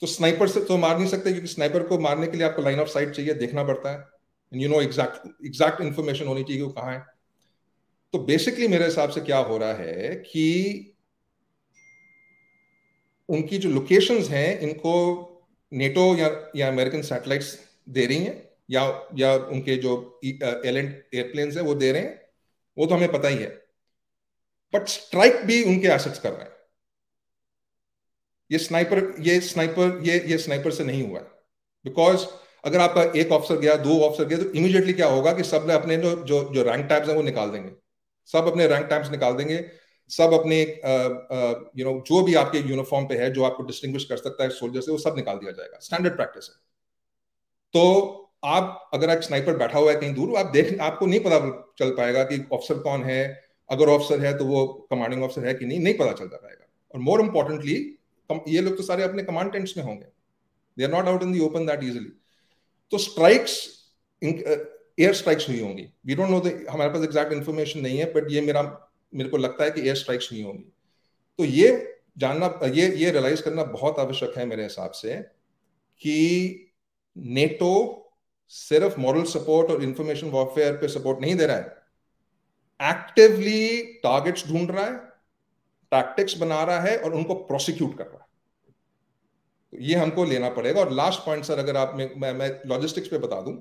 [0.02, 2.80] तो स्नाइपर से तो मार नहीं सकते, क्योंकि स्नाइपर को मारने के लिए आपको लाइन
[2.80, 4.04] ऑफ़ साइट चाहिए, देखना पड़ता है।
[4.52, 7.04] You know exact exact information होनी चाहिए वो कहाँ है।
[8.14, 10.44] तो बेसिकली मेरे हिसाब से क्या हो रहा है कि
[13.28, 14.92] उनकी जो लोकेशंस हैं, इनको
[15.72, 18.36] नेटो या या अमेरिकन सैटेलाइट्स दे रही हैं,
[18.70, 18.82] या
[19.14, 22.20] या उनके जो एलेंट एयरप्लेन्स हैं, वो दे रहे हैं,
[22.76, 23.48] वो तो हमें पता ही है।
[24.74, 26.56] बट स्ट्राइक भी उनके एसेट्स कर रहे हैं।
[28.50, 31.24] ये स्नाइपर ये स्नाइपर ये ये स्नाइपर से नहीं हुआ है।
[31.84, 32.26] बिकॉज़
[32.64, 35.96] अगर आपका एक ऑफिसर गया, दो ऑफिसर गया तो इमीडिएटली क्या होगा कि सबने अपने
[35.96, 37.70] जो जो जो रैंक टैब्स हैं, वो निकाल देंगे।
[38.28, 39.64] सब अपने रैंक टैब्स निकाल देंगे।
[40.10, 40.60] सब अपने
[41.76, 44.80] यू नो जो भी आपके यूनिफॉर्म पे है, जो आपको डिस्टिंग्विश कर सकता है सोल्जर
[44.80, 46.54] से, वो सब निकाल दिया जाएगा। स्टैंडर्ड प्रैक्टिस है।
[47.74, 51.38] तो आप, अगर एक स्नाइपर बैठा हुआ है कहीं दूर, आप देख, आपको नहीं पता
[51.78, 53.22] चल पाएगा कि ऑफिसर कौन है।
[53.68, 57.00] अगर ऑफिसर है तो वो कमांडिंग ऑफिसर है कि नहीं नहीं पता चलता पाएगा और
[57.00, 57.74] मोर इंपॉर्टेंटली
[58.48, 60.06] ये लोग तो सारे अपने कमांड टेंट्स में होंगे।
[60.76, 62.10] They are not out in the open that easily
[62.92, 63.56] तो स्ट्राइक्स
[64.98, 66.38] एयर स्ट्राइक्स हुई होंगी। वी डोंट नो
[66.72, 68.62] हमारे पास एग्जैक्ट इन्फॉर्मेशन नहीं है बट ये मेरा
[69.12, 70.64] मेरे को लगता है कि एयर स्ट्राइक्स हुई होंगी।
[71.38, 75.16] तो ये जानना ये ये रियलाइज़ करना बहुत आवश्यक है मेरे हिसाब से
[76.00, 76.72] कि
[77.16, 77.74] नेटो
[78.50, 81.76] सिर्फ़ मॉरल सपोर्ट और इंफॉर्मेशन वॉरफेयर पे सपोर्ट नहीं दे रहा है।
[82.80, 84.96] एक्टिवली टारगेट्स ढूंढ रहा है
[85.92, 88.26] टैक्टिक्स बना रहा है और उनको प्रोसिक्यूट कर रहा है।
[89.72, 93.18] तो ये हमको लेना पड़ेगा। और लास्ट पॉइंट सर अगर आप मैं मैं, लॉजिस्टिक्स पे
[93.18, 93.54] बता दूँ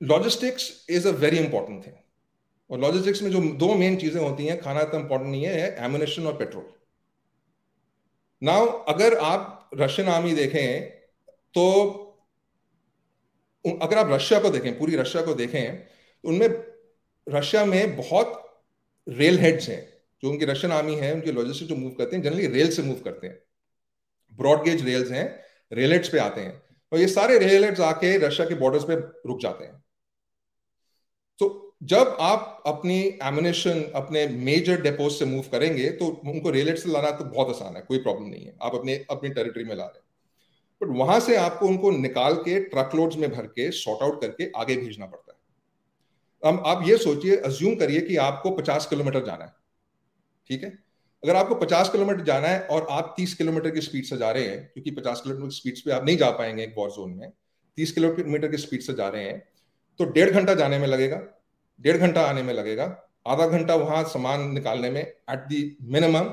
[0.00, 1.94] logistics is a very important thing
[2.70, 6.26] और लॉजिस्टिक्स में जो दो मेन चीज़ें होती हैं, खाना इतना इंपॉर्टेंट नहीं है एमुनेशन
[6.26, 6.64] और पेट्रोल
[8.42, 10.90] नाउ अगर आप रशियन आर्मी देखें
[11.54, 11.62] तो
[13.64, 15.86] अगर आप रशिया को देखें, पूरी रशिया को देखें,
[16.24, 16.48] उनमें
[17.26, 18.42] रशिया में बहुत
[19.06, 19.80] रेल हेड्स हैं,
[20.22, 23.00] जो उनकी रशियन आर्मी है, उनके लॉजिस्टिक जो मूव करते हैं जनरली रेल से मूव
[23.04, 23.38] करते हैं.
[24.32, 25.24] ब्रॉड गेज रेल्स हैं
[25.72, 26.62] रेल हेड्स पे आते हैं.
[26.96, 28.94] और ये सारे रेल हेड्स आके रशिया के बॉर्डर्स पे
[29.28, 29.82] रुक जाते हैं।
[31.38, 36.76] तो जब आप अपनी एमिनेशन अपने मेजर डेपोज से मूव करेंगे तो उनको रेल हेड
[36.76, 39.74] से लाना तो बहुत आसान है, कोई प्रॉब्लम नहीं है। आप अपने, अपनी टेरिटरी में
[39.76, 40.04] ला रहे हैं।
[40.82, 44.50] बट वहाँ से आपको उनको निकाल के ट्रक लोड्स में भर के शॉर्ट आउट करके
[44.56, 49.44] आगे भेजना पड़ता है। अब आप ये सोचिए अज्यूम करिए कि आपको 50 किलोमीटर जाना
[49.44, 49.52] है।
[50.46, 50.85] ठीक है?
[51.22, 54.46] अगर आपको 50 किलोमीटर जाना है और आप 30 किलोमीटर की स्पीड से जा रहे
[54.46, 57.32] हैं, क्योंकि 50 किलोमीटर की स्पीड पे आप नहीं जा पाएँगे एक वॉर जोन में
[57.78, 59.38] 30 किलोमीटर की स्पीड से जा रहे हैं
[60.00, 61.20] तो डेढ़ घंटा जाने में लगेगा,
[61.80, 62.84] डेढ़ घंटा आने में लगेगा,
[63.26, 66.30] आधा घंटा वहाँ सामान निकालने में एट दी मिनिमम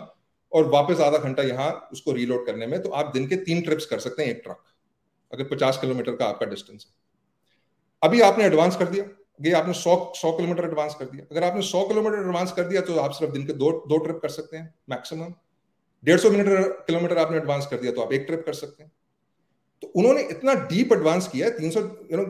[0.52, 3.86] और वापस आधा घंटा यहाँ उसको रीलोड करने में तो आप दिन के तीन ट्रिप्स
[3.86, 4.64] कर सकते हैं एक ट्रक
[5.32, 6.94] अगर पचास किलोमीटर का आपका डिस्टेंस है।
[8.02, 9.06] अभी आपने एडवांस कर दिया।
[9.44, 12.82] ये आपने सौ सौ किलोमीटर एडवांस कर दिया। अगर आपने सौ किलोमीटर एडवांस कर दिया
[12.82, 15.34] तो आप सिर्फ़ दिन के दो दो ट्रिप कर सकते हैं मैक्सिमम
[16.04, 18.92] डेढ़ सौ किलोमीटर आपने एडवांस कर दिया तो आप एक ट्रिप कर सकते हैं।
[19.84, 22.24] तो उन्होंने इतना डीप एडवांस किया है तीन सौ यू नो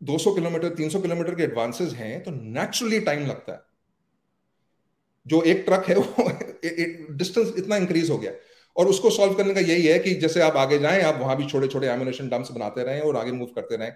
[0.00, 3.60] दो सौ किलोमीटर, तीन सौ किलोमीटर के एडवांसेस हैं तो नेचुरली टाइम लगता है।
[5.26, 8.32] जो एक ट्रक है, वो डिस्टेंस इतना इंक्रीज हो गया।
[8.76, 11.46] और उसको सॉल्व करने का यही है कि जैसे आप आगे जाएँ, आप वहाँ भी
[11.46, 13.92] छोटे छोटे एम्यूनेशन डम्प्स बनाते रहें और आगे मूव करते रहें।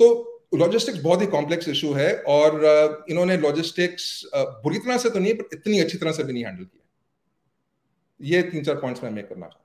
[0.00, 5.34] तो लॉजिस्टिक्स बहुत ही कॉम्प्लेक्स इशू है और इन्होंने लॉजिस्टिक्स बुरी तरह से तो नहीं
[5.34, 6.82] पर इतनी अच्छी तरह से भी नहीं हैंडल किया।
[8.20, 9.62] ये तीन चार पॉइंट्स मैं मेक करना चाहता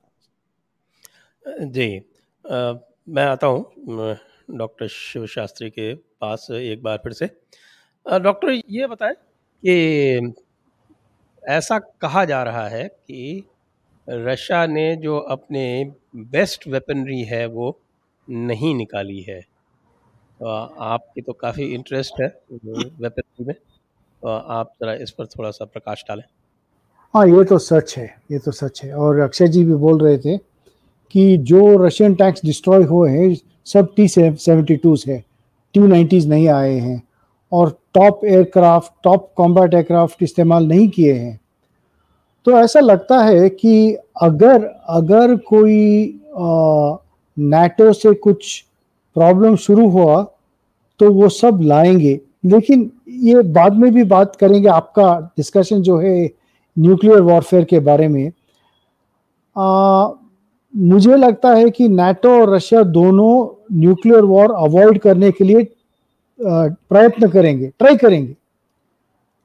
[1.55, 1.97] हूँ। जी
[2.45, 2.73] आ,
[3.09, 4.17] मैं आता हूँ
[4.57, 7.25] डॉक्टर शिव शास्त्री के पास एक बार फिर से।
[8.05, 9.13] डॉक्टर ये बताएँ
[9.63, 10.33] कि
[11.43, 13.43] ऐसा कहा जा रहा है कि
[14.07, 15.63] रशिया ने जो अपने
[16.15, 17.79] बेस्ट वेपनरी है वो
[18.27, 19.39] नहीं निकाली है।
[20.41, 23.53] आपकी तो काफ़ी इंटरेस्ट है वेपनरी में।
[24.23, 26.23] आप ज़रा इस पर थोड़ा सा प्रकाश डालें।
[27.13, 30.17] हाँ ये तो सच है, ये तो सच है। और अक्षय जी भी बोल रहे
[30.17, 30.37] थे
[31.15, 33.35] कि जो रशियन टैंक्स डिस्ट्रॉय हुए हैं,
[33.67, 35.19] सब टी सेवेंटी टू है
[35.75, 37.01] टी नाइन्टीज नहीं आए हैं।
[37.51, 41.39] और top aircraft top combat aircraft इस्तेमाल नहीं किए हैं।
[42.47, 46.21] तो ऐसा लगता है कि अगर अगर कोई
[47.37, 48.63] नेटो से कुछ
[49.15, 50.21] प्रॉब्लम शुरू हुआ
[50.99, 56.29] तो वो सब लाएँगे। लेकिन ये बाद में भी बात करेंगे आपका डिस्कशन जो है
[56.77, 58.31] न्यूक्लियर वॉरफेयर के बारे में।
[59.55, 60.09] आ,
[60.73, 65.67] मुझे लगता है कि नाटो और रशिया दोनों न्यूक्लियर वॉर अवॉइड करने के लिए
[66.39, 68.35] प्रयत्न करेंगे ट्राई करेंगे।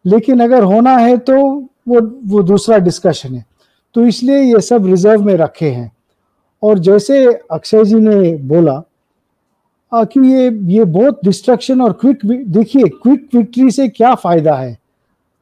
[0.04, 1.36] लेकिन अगर होना है तो
[1.88, 3.44] वो वो दूसरा डिस्कशन है।
[3.94, 5.90] तो इसलिए ये सब रिज़र्व में रखे हैं।
[6.62, 8.82] और जैसे अक्षय जी ने बोला
[9.92, 12.18] कि ये ये बहुत डिस्ट्रक्शन और क्विक
[12.52, 14.76] देखिए क्विक विक्ट्री से क्या फ़ायदा है?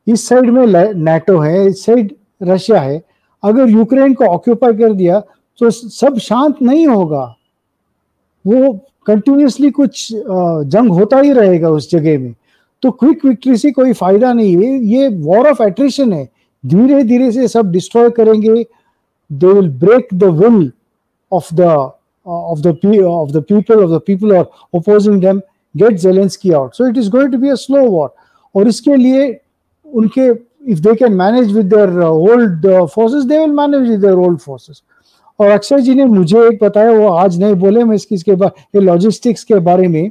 [0.06, 3.02] इस साइड में नेटो है, इस साइड रशिया है।
[3.42, 5.20] अगर यूक्रेन को ऑक्यूपाई कर दिया
[5.60, 7.24] तो सब शांत नहीं होगा।
[8.44, 8.72] वो
[9.06, 12.34] कंटिन्यूसली कुछ जंग होता ही रहेगा उस जगह में।
[12.82, 16.28] तो क्विक विक्ट्री से कोई फ़ायदा नहीं है। ये वॉर ऑफ़ एट्रिशन है।
[16.64, 18.64] धीरे धीरे से सब डिस्ट्रॉय करेंगे।
[19.30, 20.70] They will break the will
[21.32, 21.90] of the
[22.26, 25.40] of the of the people of the people are opposing them
[25.74, 28.14] get Zelensky out so it is going to be a slow war
[28.54, 29.28] और इसके लिए
[29.86, 30.30] उनके
[30.72, 34.82] if they can manage with their old forces they will manage with their old forces
[35.40, 38.76] और अक्षय जी ने मुझे एक बताया, वो आज नहीं बोले, मैं इसकी, इसके बाद
[38.76, 40.10] लॉजिस्टिक्स के बारे में।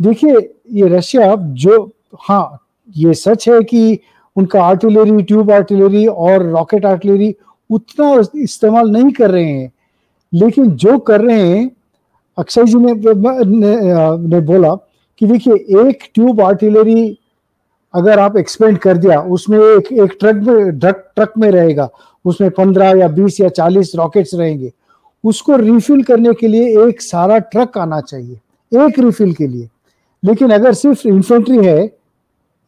[0.00, 0.34] देखिए,
[0.70, 2.58] ये रशिया जो हाँ
[2.96, 3.98] ये सच है कि
[4.36, 7.34] उनका आर्टिलरी ट्यूब आर्टिलरी और रॉकेट आर्टिलरी
[7.70, 9.72] उतना इस्तेमाल नहीं कर रहे हैं।
[10.34, 11.70] लेकिन जो कर रहे हैं
[12.38, 13.76] अक्षय जी ने, ने,
[14.28, 14.74] ने बोला
[15.18, 17.18] कि देखिए एक ट्यूब आर्टिलरी
[17.94, 21.88] अगर आप एक्सपेंड कर दिया उसमें एक एक ट्रक में ट्रक ट्रक में रहेगा
[22.24, 24.72] उसमें पंद्रह या बीस या चालीस रॉकेट्स रहेंगे
[25.24, 29.68] उसको रिफिल करने के लिए एक सारा ट्रक आना चाहिए एक रिफिल के लिए।
[30.22, 31.84] लेकिन अगर सिर्फ़ इन्फेंट्री है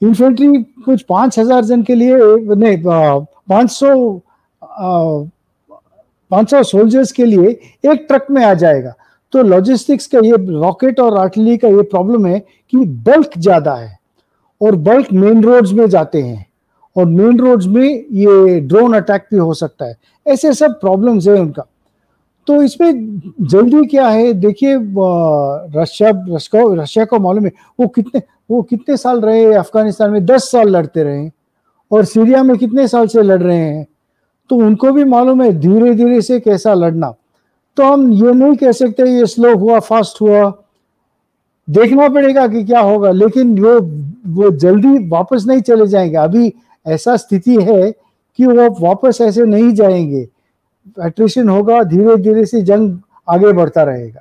[0.03, 2.17] इन्फेंट्री कुछ पाँच हज़ार जन के लिए
[2.55, 4.21] नहीं पाँच सौ
[6.31, 7.49] पाँच सौ सोल्जर्स के लिए
[7.85, 8.95] एक ट्रक में आ जाएगा।
[9.33, 12.39] तो लॉजिस्टिक्स का ये रॉकेट और आर्टिलरी का ये प्रॉब्लम है
[12.73, 13.99] कि बल्क ज़्यादा है
[14.61, 16.45] और बल्क मेन रोड्स में जाते हैं
[16.97, 21.35] और मेन रोड्स में ये ड्रोन अटैक भी हो सकता है। ऐसे सब प्रॉब्लम्स है
[21.35, 21.67] उनका।
[22.47, 24.33] तो इसमें जल्दी क्या है?
[24.35, 24.77] देखिए
[25.75, 30.25] रशिया रशिया को मालूम है, वो कितने वो कितने साल रहे अफ़गानिस्तान में?
[30.27, 31.29] दस साल लड़ते रहे
[31.91, 33.87] और सीरिया में कितने साल से लड़ रहे हैं?
[34.51, 37.15] तो उनको भी मालूम है धीरे धीरे से कैसा लड़ना।
[37.77, 40.53] तो हम ये नहीं कह सकते ये स्लो हुआ फास्ट हुआ।
[41.69, 43.79] देखना पड़ेगा कि क्या होगा लेकिन वो
[44.35, 46.53] वो जल्दी वापस नहीं चले जाएँगे। अभी
[46.87, 50.27] ऐसा स्थिति है कि वो वापस ऐसे नहीं जाएँगे।
[51.07, 54.21] एट्रिशन होगा धीरे धीरे से जंग आगे बढ़ता रहेगा।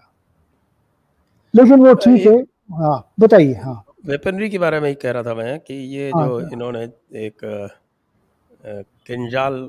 [1.53, 2.37] लेकिन वो ठीक है।
[2.73, 6.27] हाँ बताइए हाँ। वेपनरी के बारे में ही कह रहा था मैं कि ये हाँ,
[6.27, 6.83] जो हाँ। इन्होंने
[7.25, 7.37] एक
[9.07, 9.67] किंजाल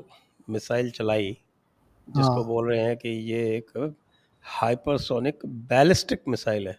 [0.51, 1.37] मिसाइल चलाई
[2.09, 3.95] जिसको हाँ, बोल रहे हैं कि ये एक
[4.45, 6.77] हाइपरसोनिक बैलिस्टिक मिसाइल है।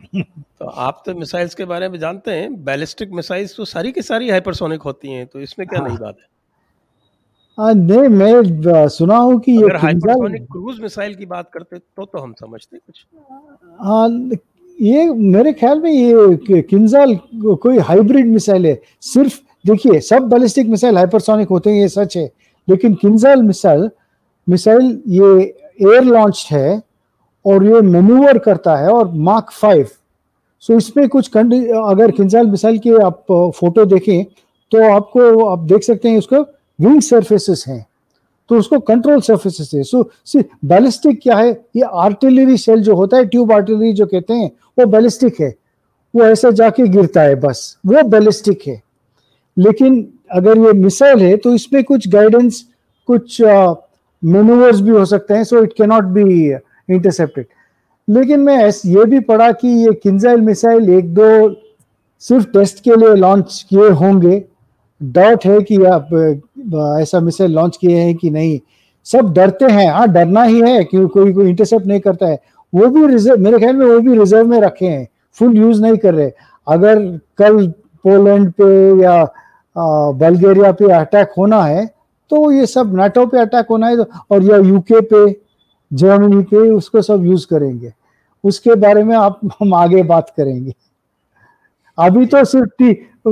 [0.58, 4.30] तो आप तो मिसाइल्स के बारे में जानते हैं बैलिस्टिक मिसाइल्स तो सारी की सारी
[4.30, 6.26] हाइपरसोनिक होती हैं तो इसमें क्या हाँ, नई बात है?
[7.58, 12.18] आ, नहीं मैं सुना हूँ कि अगर हाइपरसोनिक क्रूज मिसाइल की बात करते तो तो
[12.18, 13.04] हम समझते कुछ।
[13.80, 14.08] हाँ
[14.78, 17.14] ये मेरे ख्याल में ये किंजाल
[17.62, 22.30] कोई हाइब्रिड मिसाइल है। सिर्फ़ देखिए सब बैलिस्टिक मिसाइल हाइपरसोनिक होते हैं ये सच है।
[22.70, 23.90] लेकिन किंजाल मिसाइल
[24.48, 25.42] मिसाइल ये
[25.82, 26.82] एयर लॉन्च है
[27.46, 29.88] और ये मेन्यूवर करता है और मार्क फाइव
[30.60, 33.24] सो इसमें कुछ अगर किंजाल मिसाइल के आप
[33.56, 34.24] फ़ोटो देखें
[34.70, 36.36] तो आपको, आप देख सकते हैं उसको
[36.80, 37.86] विंग सर्फेसिस हैं।
[38.48, 41.50] तो उसको कंट्रोल सर्फेसिस है। सो सी बैलिस्टिक क्या है?
[41.76, 45.54] ये आर्टिलरी सेल जो होता है ट्यूब आर्टिलरी जो कहते हैं, वो बैलिस्टिक है।
[46.16, 48.82] वो ऐसे जाके गिरता है बस। वो बैलिस्टिक है।
[49.58, 52.64] लेकिन अगर ये मिसाइल है तो इसमें कुछ गाइडेंस
[53.08, 56.24] कुछ मेनूवर्स भी हो सकते हैं so it cannot be
[56.94, 57.46] intercepted
[58.08, 61.26] लेकिन मैं ये भी पढ़ा कि ये किंजाइल मिसाइल एक दो
[62.22, 64.42] सिर्फ़ टेस्ट के लिए लॉन्च किए होंगे।
[65.00, 66.08] डाउट है कि आप
[67.00, 68.58] ऐसा मिसाइल लॉन्च किए हैं कि नहीं।
[69.06, 72.38] सब डरते हैं हाँ डरना ही है कि कोई कोई इंटरसेप्ट नहीं करता है।
[72.72, 75.06] वो भी रिज़र्व मेरे ख्याल में वो भी रिज़र्व में रखे हैं
[75.38, 76.30] फुल यूज़ नहीं कर रहे।
[76.66, 76.98] अगर
[77.38, 77.66] कल
[78.04, 79.24] पोलैंड पे या
[80.16, 81.86] बल्गेरिया पे अटैक होना है
[82.30, 83.96] तो ये सब नाटो पे अटैक होना है,
[84.30, 85.40] और या यूके पे
[85.90, 87.92] जर्मनी पे उसको सब यूज़ करेंगे।
[88.44, 90.74] उसके बारे में आप, हम आगे बात करेंगे।
[91.98, 92.90] अभी तो सिर्फ़ टी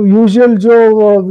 [0.09, 0.73] यूजुअल जो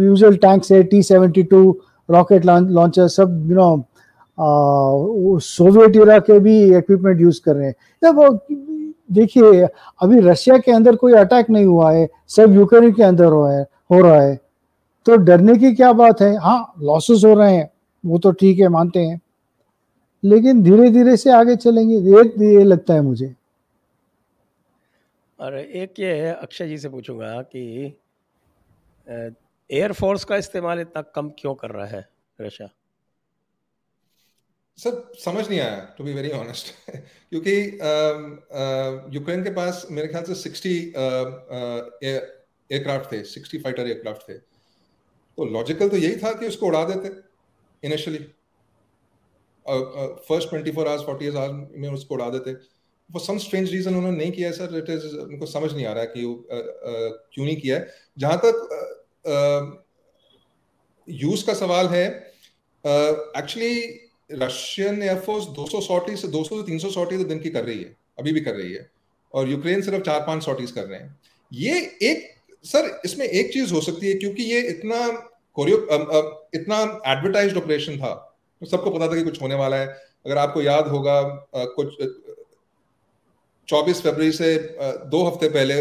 [0.03, 1.61] यूजुअल टैंक्स है T seventy two
[2.09, 8.41] rocket launcher सब यू नो सोवियत इरा के भी इक्विपमेंट यूज़ कर रहे हैं। जब
[9.13, 9.63] देखिए,
[10.03, 14.01] अभी रशिया के अंदर कोई अटैक नहीं हुआ है, सब यूक्रेन के अंदर है, हो
[14.01, 14.39] रहा है।
[15.09, 16.37] तो डरने की क्या बात है?
[16.37, 17.71] हाँ लॉसेस हो रहे हैं
[18.05, 19.21] वो तो ठीक है मानते हैं।
[20.23, 23.35] लेकिन धीरे धीरे से आगे चलेंगे ये ये लगता है मुझे।
[25.39, 27.63] और एक ये है अक्षय जी से पूछूँगा कि
[29.71, 32.69] एयरफोर्स का इस्तेमाल इतना कम क्यों कर रहा है रशिया
[34.79, 37.55] सर समझ नहीं आया टू बी वेरी ऑनेस्ट क्योंकि
[39.17, 40.77] यूक्रेन के पास मेरे ख्याल से सिक्सटी
[42.05, 44.39] एयरक्राफ्ट थे सिक्सटी फाइटर एयरक्राफ्ट थे।
[45.39, 47.09] तो लॉजिकल तो यही था कि उसको उड़ा देते
[47.83, 48.19] initially
[50.29, 52.55] first twenty four hours forty hours में उसको उड़ा देते।
[53.11, 56.03] फॉर सम स्ट्रेंज रीजन उन्होंने नहीं किया सर इट इज़ उनको समझ नहीं आ रहा
[56.03, 56.23] है कि
[57.35, 59.85] क्यों नहीं किया है। जहाँ तक
[61.09, 62.07] यूज़ का सवाल है
[62.85, 63.81] एक्चुअली
[64.35, 67.97] रशियन एयरफोर्स 200 सॉटी से 200 से 300 सॉटी तो दिन की कर रही है,
[68.19, 68.91] अभी भी कर रही है।
[69.35, 71.19] और यूक्रेन सिर्फ़ चार पाँच सॉटीज कर रहे हैं।
[71.53, 72.27] ये एक
[72.65, 75.07] सर, इसमें एक चीज़ हो सकती है, क्योंकि ये इतना
[75.57, 75.77] कोरियो
[76.55, 78.15] इतना एडवर्टाइज ऑपरेशन था
[78.63, 79.87] तो सबको पता था कि कुछ होने वाला है।
[80.27, 81.21] अगर आपको याद होगा
[81.57, 81.97] कुछ
[83.69, 84.57] 24 फरवरी से
[85.07, 85.75] दो हफ़्ते पहले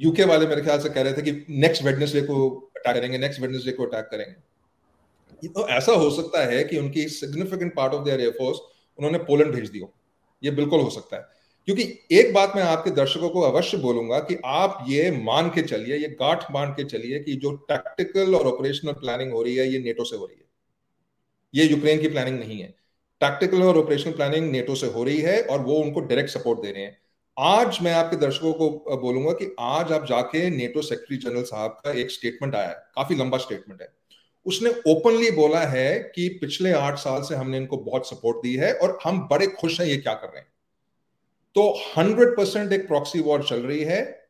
[0.00, 3.40] यूके वाले मेरे ख्याल से कह रहे थे कि नेक्स्ट वेडनेसडे को अटैक करेंगे नेक्स्ट
[3.40, 8.20] वेडनेसडे को अटैक करेंगे। तो ऐसा हो सकता है कि उनकी significant part of their
[8.20, 8.58] air force
[8.98, 9.92] उन्होंने पोलैंड भेज दियो
[10.42, 11.22] ये बिल्कुल हो सकता है।
[11.68, 15.96] क्योंकि एक बात मैं आपके दर्शकों को अवश्य बोलूँगा कि आप ये मान के चलिए,
[15.96, 19.78] ये गांठ मान के चलिए कि जो टैक्टिकल और ऑपरेशनल प्लानिंग हो रही है, ये
[19.78, 20.48] नेटो से हो रही है।
[21.54, 22.74] ये यूक्रेन की प्लानिंग नहीं है।
[23.20, 26.70] टैक्टिकल और ऑपरेशनल प्लानिंग नेटो से हो रही है और वो उनको डायरेक्ट सपोर्ट दे
[26.70, 26.98] रहे हैं।
[27.36, 31.90] आज मैं आपके दर्शकों को बोलूँगा कि आज आप जाके नेटो सेक्रेटरी जनरल साहब का
[31.92, 33.88] एक स्टेटमेंट आया है, काफ़ी लंबा स्टेटमेंट है।
[34.46, 38.72] उसने ओपनली बोला है कि पिछले आठ साल से हमने इनको बहुत सपोर्ट दी है
[38.74, 40.48] और हम बड़े खुश हैं ये क्या कर रहे हैं।
[41.54, 44.28] तो हंड्रेड परसेंट एक प्रॉक्सी वॉर चल रही है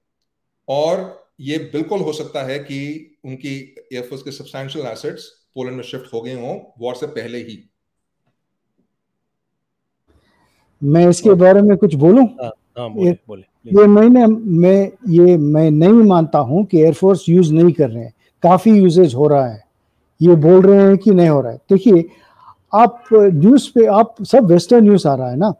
[0.68, 2.78] और ये बिल्कुल हो सकता है कि
[3.24, 7.70] उनकी एयरफोर्स के सब्सटैंशियल एसेट्स पोलैंड में शिफ्ट हो गए हों वॉर से पहले ही।
[10.84, 12.24] मैं इसके बारे में कुछ बोलूँ?
[12.42, 17.28] हाँ, हाँ, बोले, ये, बोले, ये मैंने मैं ये मैं नहीं मानता हूँ कि एयरफोर्स
[17.28, 19.62] यूज़ नहीं कर रहे हैं। काफ़ी यूजेज हो रहा है।
[20.22, 22.08] ये बोल रहे हैं कि नहीं हो रहा है। देखिए
[22.74, 25.52] आप न्यूज़ पे आप सब वेस्टर्न न्यूज़ आ रहा है ना?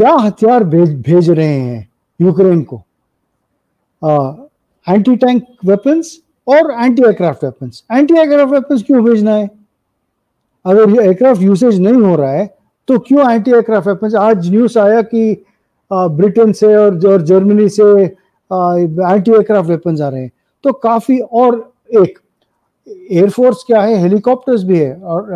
[0.00, 1.88] क्या हथियार भेज भेज रहे हैं
[2.20, 2.76] यूक्रेन को?
[4.86, 6.12] एंटी टैंक वेपन्स
[6.46, 9.50] और anti aircraft weapons anti aircraft weapons क्यों भेजना है?
[10.64, 12.46] अगर एयरक्राफ्ट यूसेज नहीं हो रहा है
[12.88, 15.44] तो क्यों एंटी एयरक्राफ्ट वेपन्स आज न्यूज़ आया कि
[15.90, 20.30] ब्रिटेन से और, और जर्मनी से एंटी एयरक्राफ्ट वेपन्स आ रहे हैं।
[20.64, 22.18] तो काफ़ी और एक
[23.12, 23.96] एयरफोर्स क्या है?
[24.02, 25.28] हेलीकॉप्टर्स भी है और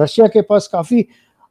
[0.00, 1.06] रशिया के पास काफ़ी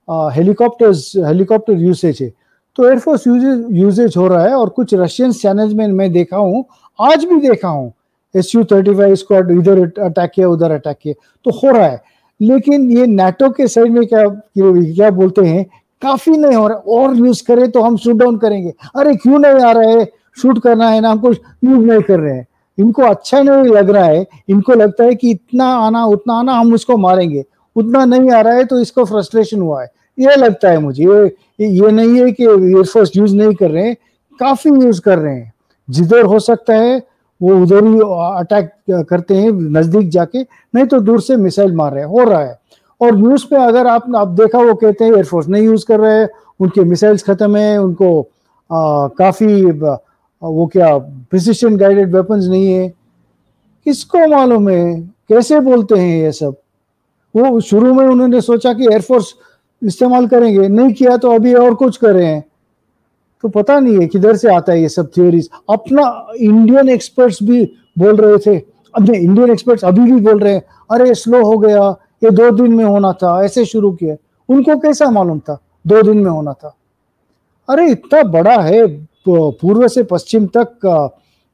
[0.08, 2.32] हेलीकॉप्टर्स हेलीकॉप्टर यूसेज है।
[2.78, 6.64] तो एयरफोर्स यूजेज हो रहा है और कुछ रशियन चैनल्स में मैं देखा हूँ,
[7.00, 7.92] आज भी देखा हूँ।
[8.36, 11.14] S U thirty five squad इधर अटैक किया, उधर अटैक किया।
[11.46, 12.02] तो हो रहा है।
[12.40, 15.66] लेकिन ये नेटो के साइड में क्या क्या बोलते हैं,
[16.02, 19.64] काफ़ी नहीं हो रहा। और यूज़ करें तो हम शूट डाउन करेंगे। अरे क्यों नहीं
[19.64, 19.90] आ रहा?
[19.90, 20.06] है
[20.38, 22.46] शूट करना है ना हमको यूज़ नहीं कर रहे हैं।
[22.78, 26.74] इनको अच्छा नहीं लग रहा है। इनको लगता है कि इतना आना, उतना आना, हम
[26.74, 27.44] उसको मारेंगे।
[27.78, 31.68] उतना नहीं आ रहा है तो इसको फ्रस्ट्रेशन हुआ है। ये लगता है मुझे ये
[31.70, 33.96] ये नहीं है कि एयरफोर्स यूज़ नहीं कर रहे हैं
[34.40, 35.54] काफ़ी यूज़ कर रहे हैं।
[35.88, 36.98] जिधर हो सकता है
[37.42, 38.00] वो उधर ही
[38.40, 38.72] अटैक
[39.10, 42.60] करते हैं नज़दीक जाके नहीं तो दूर से मिसाइल मार रहे हैं हो रहा है।
[43.02, 46.20] और न्यूज़ पे अगर आप आप देखा वो कहते हैं एयरफोर्स नहीं यूज़ कर रहे
[46.20, 48.22] हैं उनके मिसाइल्स खत्म है उनको
[48.70, 52.88] आ, काफ़ी वो क्या प्रिसिशन गाइडेड वेपन्स नहीं है।
[53.86, 56.56] किसको मालूम है कैसे बोलते हैं ये सब?
[57.38, 59.34] वो शुरू में उन्होंने सोचा कि एयरफोर्स
[59.82, 62.44] इस्तेमाल करेंगे, नहीं किया तो अभी और कुछ कर। रहे हैं
[63.44, 66.06] तो पता नहीं है किधर से आता है ये सब थ्योरीज अपना
[66.40, 67.64] इंडियन एक्सपर्ट्स भी
[68.00, 68.58] बोल रहे थे।
[68.94, 71.90] अब इंडियन एक्सपर्ट्स अभी भी बोल रहे हैं, अरे स्लो हो गया,
[72.24, 74.16] ये दो दिन में होना था, ऐसे शुरू किया
[74.50, 75.60] उनको कैसा मालूम था?
[75.86, 76.76] दो दिन में होना था।
[77.70, 78.88] अरे, इतना बड़ा है,
[79.28, 80.86] पूर्व से पश्चिम तक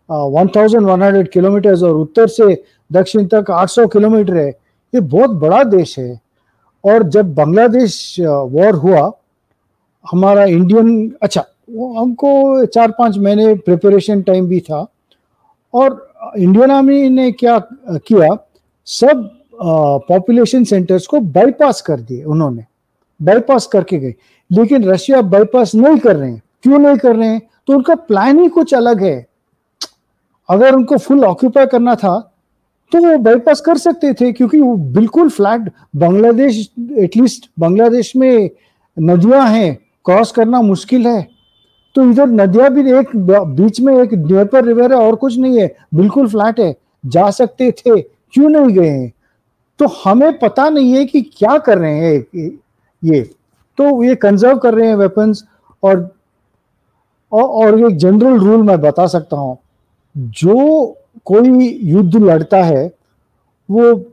[0.10, 4.52] one thousand one hundred kilometre और उत्तर से दक्षिण तक आठ सौ किलोमीटर है।
[4.93, 6.19] ये बहुत बड़ा देश है।
[6.84, 9.12] और जब बांग्लादेश वॉर हुआ,
[10.06, 14.86] हमारा इंडियन अच्छा वो हमको चार पाँच महीने प्रिपरेशन टाइम भी था।
[15.73, 18.27] और इंडियन आर्मी ने क्या किया,
[18.88, 19.29] सब
[20.08, 22.65] पॉपुलेशन सेंटर्स को बाईपास कर दिए उन्होंने।
[23.21, 24.13] बाईपास करके गए।
[24.51, 27.41] लेकिन रशिया बाईपास नहीं कर रहे हैं। क्यों नहीं कर रहे हैं?
[27.67, 29.25] तो उनका प्लान ही कुछ अलग है।
[30.49, 32.33] अगर उनको फुल ऑक्यूपाई करना था
[32.91, 36.58] तो वो बाईपास कर सकते थे, क्योंकि वो बिल्कुल फ्लैट बांग्लादेश
[37.00, 38.50] एटलीस्ट बांग्लादेश में
[38.98, 41.22] नदियाँ हैं क्रॉस करना मुश्किल है।
[41.96, 45.76] तो इधर नदियाँ भी एक, बीच में एक न्यूपर रिवर है, और कुछ नहीं है,
[45.96, 49.12] बिल्कुल फ्लैट है। जा सकते थे, क्यों नहीं गए
[49.79, 52.52] तो हमें पता नहीं है कि क्या कर रहे हैं
[53.02, 53.21] ये
[53.77, 55.44] तो ये कंजर्व कर रहे हैं वेपन्स
[55.84, 56.10] और
[57.31, 59.58] और एक जनरल रूल मैं बता सकता हूँ।
[60.15, 62.93] जो कोई युद्ध लड़ता है
[63.71, 64.05] वो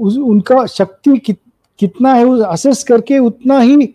[0.00, 1.32] उस, उनका शक्ति कि,
[1.78, 3.94] कितना है उस असेस करके उतना ही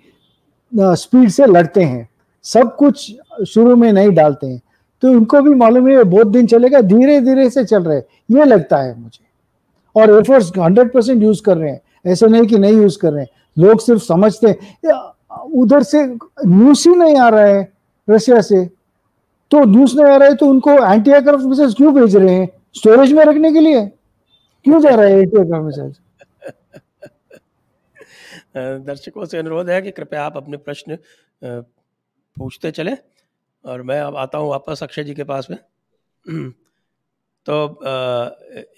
[0.75, 2.09] स्पीड से लड़ते हैं।
[2.43, 3.15] सब कुछ
[3.47, 4.61] शुरू में नहीं डालते हैं।
[5.01, 7.97] तो इनको भी मालूम है बहुत दिन चलेगा धीरे धीरे से चल रहे
[8.31, 9.25] ये लगता है मुझे।
[9.95, 13.23] और एयरफोर्स हंड्रेड परसेंट यूज़ कर रहे हैं। ऐसे नहीं कि नहीं यूज़ कर रहे
[13.23, 14.89] हैं। लोग सिर्फ़ समझते हैं
[15.53, 16.05] उधर से
[16.45, 17.71] न्यूज़ ही नहीं आ रहा है
[18.09, 18.69] रशिया से।
[19.51, 22.47] तो न्यूज़ नहीं आ रहा है तो उनको एंटी एयरक्राफ्ट मिसाइल क्यों भेज रहे हैं?
[22.77, 23.85] स्टोरेज में रखने के लिए?
[24.65, 25.93] क्यों जा रहा है एंटी एयरक्राफ्ट मिसाइल
[28.85, 30.97] दर्शकों से अनुरोध है कि कृपया आप अपने प्रश्न
[31.43, 32.91] पूछते चले
[33.65, 35.57] और मैं अब आता हूँ वापस अक्षय जी के पास में।
[37.45, 37.55] तो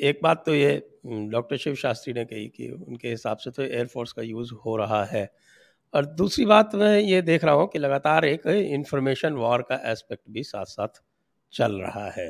[0.01, 0.71] एक बात तो ये,
[1.05, 5.03] डॉक्टर शिव शास्त्री ने कही कि उनके हिसाब से तो एयरफोर्स का यूज़ हो रहा
[5.05, 5.23] है।
[5.93, 10.23] और दूसरी बात मैं ये देख रहा हूँ कि लगातार एक इंफॉर्मेशन वॉर का एस्पेक्ट
[10.29, 11.01] भी साथ साथ
[11.53, 12.29] चल रहा है।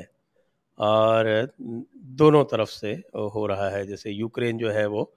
[0.78, 1.26] और
[1.58, 2.92] दोनों तरफ़ से
[3.34, 5.12] हो रहा है, जैसे यूक्रेन जो है वो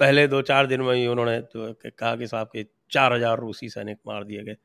[0.00, 3.68] पहले दो चार दिन में ही उन्होंने तो कहा कि साहब के चार हज़ार रूसी
[3.68, 4.56] सैनिक मार दिए गए।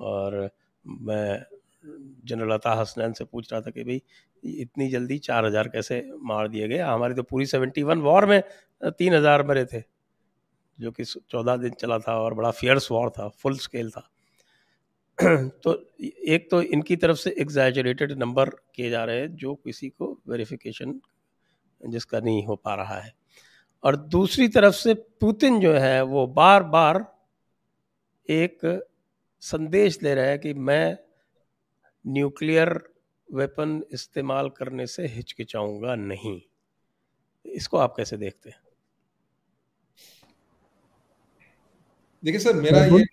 [0.00, 0.48] और
[0.84, 1.42] मैं
[2.26, 4.00] जनरल अता हसनैन से पूछ रहा था कि भाई,
[4.44, 6.78] इतनी जल्दी चार हज़ार कैसे मार दिए गए?
[6.78, 8.42] हमारी तो पूरी सेवेंटी वन वॉर में
[8.82, 9.82] तीन हज़ार मरे थे।
[10.80, 14.10] जो कि चौदह दिन चला था और बड़ा फियर्स वॉर था फुल स्केल था।
[15.48, 15.86] तो
[16.26, 21.00] एक तो इनकी तरफ़ से एग्जैजरेटेड नंबर किए जा रहे हैं, जो किसी को वेरिफिकेशन
[21.86, 23.14] जिसका नहीं हो पा रहा है।
[23.84, 27.18] और दूसरी तरफ़ से पुतिन जो है, वो बार बार
[28.30, 28.86] एक
[29.40, 30.98] संदेश दे रहा है कि मैं
[32.06, 32.94] न्यूक्लियर
[33.34, 36.42] वेपन इस्तेमाल करने से हिचकिचाऊँगा नहीं।
[37.46, 38.60] इसको आप कैसे देखते हैं?
[42.24, 43.04] देखिए सर मेरा ये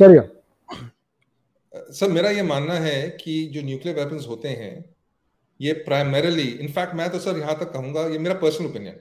[0.00, 0.34] कैरियर
[1.92, 4.94] सर मेरा ये मानना है कि जो न्यूक्लियर वेपन्स होते हैं
[5.60, 9.00] ये प्राइमरीली इनफैक्ट मैं तो सर यहाँ तक कहूँगा ये मेरा पर्सनल ओपिनियन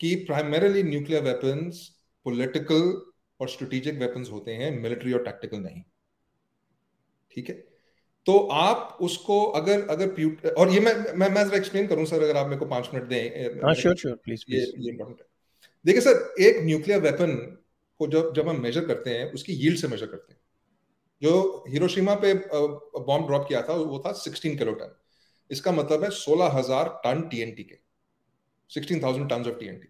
[0.00, 1.86] कि प्राइमरीली न्यूक्लियर वेपन्स
[2.26, 2.82] पॉलिटिकल
[3.40, 5.82] और स्ट्रेटेजिक वेपन्स होते हैं मिलिट्री और टैक्टिकल नहीं।
[7.36, 7.54] ठीक है?
[8.26, 12.36] तो आप उसको अगर अगर और ये मैं मैं मैं जरा एक्सप्लेन करूँ सर अगर
[12.36, 15.26] आप मेरे को पाँच मिनट दें श्योर श्योर प्लीज़ ये ये इंपॉर्टेंट है।
[15.84, 17.36] देखिए सर एक न्यूक्लियर वेपन
[18.04, 20.40] को जब जब हम मेजर करते हैं उसकी यील्ड से मेजर करते हैं।
[21.22, 24.94] जो हिरोशिमा पे बॉम्ब ड्रॉप किया था वो था 16 किलो टन
[25.50, 27.78] इसका मतलब है 16,000 टन टीएनटी के।
[28.70, 29.88] 16,000 टन ऑफ़ टीएनटी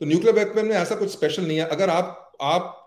[0.00, 2.78] तो न्यूक्लियर वेपन में ऐसा कुछ स्पेशल नहीं है। अगर आप आप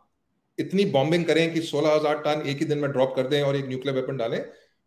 [0.58, 3.66] इतनी बॉम्बिंग करें कि 16,000 टन एक ही दिन में ड्रॉप कर दें और एक
[3.66, 4.40] न्यूक्लियर वेपन डालें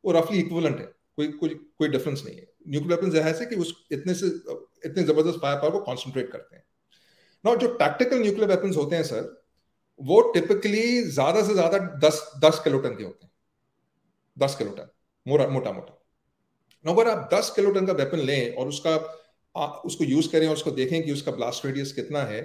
[0.05, 0.87] वो रफली इक्वलेंट है।
[1.17, 5.39] कोई कोई कोई डिफरेंस नहीं है। न्यूक्लियर वेपन ऐसे कि उस इतने से इतने ज़बरदस्त
[5.43, 6.65] फायर पावर को कॉन्सेंट्रेट करते हैं।
[7.45, 9.35] ना जो टैक्टिकल न्यूक्लियर वेपन्स होते हैं सर
[10.01, 13.33] वो टिपिकली ज़्यादा से ज़्यादा दस दस किलो टन के होते हैं।
[14.37, 14.91] दस किलो टन
[15.27, 15.95] मोटा मोटा। मोटा
[16.85, 18.95] अगर आप दस किलो टन का वेपन लें और उसका
[19.55, 22.41] आ, उसको यूज़ करें और उसको देखें कि उसका ब्लास्ट रेडियस कितना है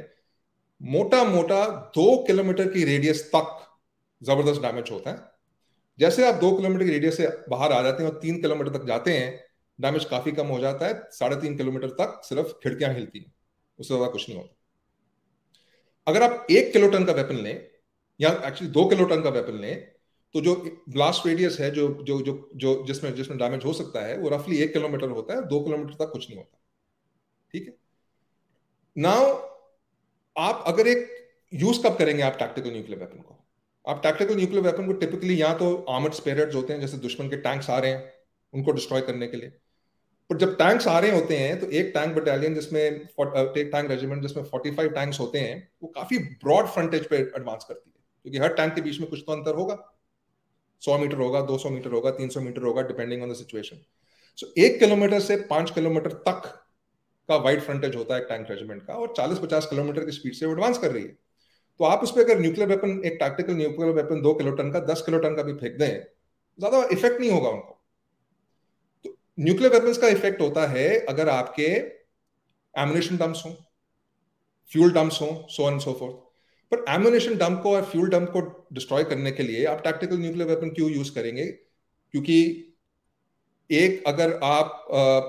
[0.82, 3.60] मोटा मोटा दो किलोमीटर की रेडियस तक
[4.22, 5.32] ज़बरदस्त डैमेज होता है।
[6.00, 8.86] जैसे आप दो किलोमीटर की रेडियस से बाहर आ जाते हैं और तीन किलोमीटर तक
[8.88, 9.30] जाते हैं
[9.80, 13.34] डैमेज काफ़ी कम हो जाता है साढ़े तीन किलोमीटर तक सिर्फ़ खिड़कियाँ हिलती हैं।
[13.80, 14.56] उससे ज़्यादा कुछ नहीं होता।
[16.08, 17.68] अगर आप एक किलो टन का वेपन लें,
[18.20, 19.92] या एक्चुअली दो किलो टन का वेपन लें
[20.36, 20.54] तो जो
[20.90, 24.58] ब्लास्ट रेडियस है, जो जो जो जो जिसमें जिसमें डैमेज हो सकता है, वो रफली
[24.58, 26.60] एक किलोमीटर होता है, दो किलोमीटर तक कुछ नहीं होता।
[27.54, 27.74] ठीक है?
[28.96, 29.26] नाउ
[30.36, 31.10] आप अगर एक
[31.54, 33.40] यूज़ कब करेंगे आप टैक्टिकल न्यूक्लियर वेपन को?
[33.86, 37.38] आप टैक्टिकल न्यूक्लियर वेपन को टिपिकली या तो आर्मड स्पेयर्स होते हैं, जैसे दुश्मन के
[37.38, 38.14] टैंक्स आ रहे हैं,
[38.54, 39.52] उनको डिस्ट्रॉय करने के लिए।
[40.30, 44.22] पर जब टैंक्स आ रहे होते हैं तो एक टैंक बटालियन जिसमें एक टैंक रेजिमेंट
[44.22, 48.54] जिसमें 45 टैंक्स होते हैं, वो काफ़ी ब्रॉड फ्रंटेज पे एडवांस करती है। क्योंकि हर
[48.54, 49.78] टैंक के बीच में कुछ तो अंतर होगा।
[50.82, 53.84] 100 मीटर होगा 200 मीटर होगा 300 मीटर होगा depending on the situation
[54.40, 56.42] so एक किलोमीटर से पाँच किलोमीटर तक
[57.30, 60.78] का वाइड फ्रंटेज होता है टैंक रेजिमेंट का, और 40-50 किलोमीटर की स्पीड से एडवांस
[60.78, 61.18] कर रही है।
[61.80, 64.80] तो आप उस पर अगर न्यूक्लियर वेपन एक टैक्टिकल न्यूक्लियर वेपन दो किलो टन का,
[64.82, 66.04] दस किलो टन का भी फेंक दें,
[66.60, 67.73] ज़्यादा इफ़ेक्ट नहीं होगा उनको।
[69.38, 71.68] न्यूक्लियर वेपन्स का इफ़ेक्ट होता है अगर आपके
[72.74, 73.56] एमुनेशन डम्प्स हो
[74.72, 76.16] फ्यूल डम्प्स हो सो एंड सो फोर्थ
[76.72, 78.42] पर एमुनेशन डंप को और फ्यूल डंप को
[78.74, 81.46] डिस्ट्रॉय करने के लिए आप टैक्टिकल न्यूक्लियर वेपन क्यों यूज़ करेंगे?
[81.46, 82.40] क्योंकि
[83.70, 84.86] एक अगर आप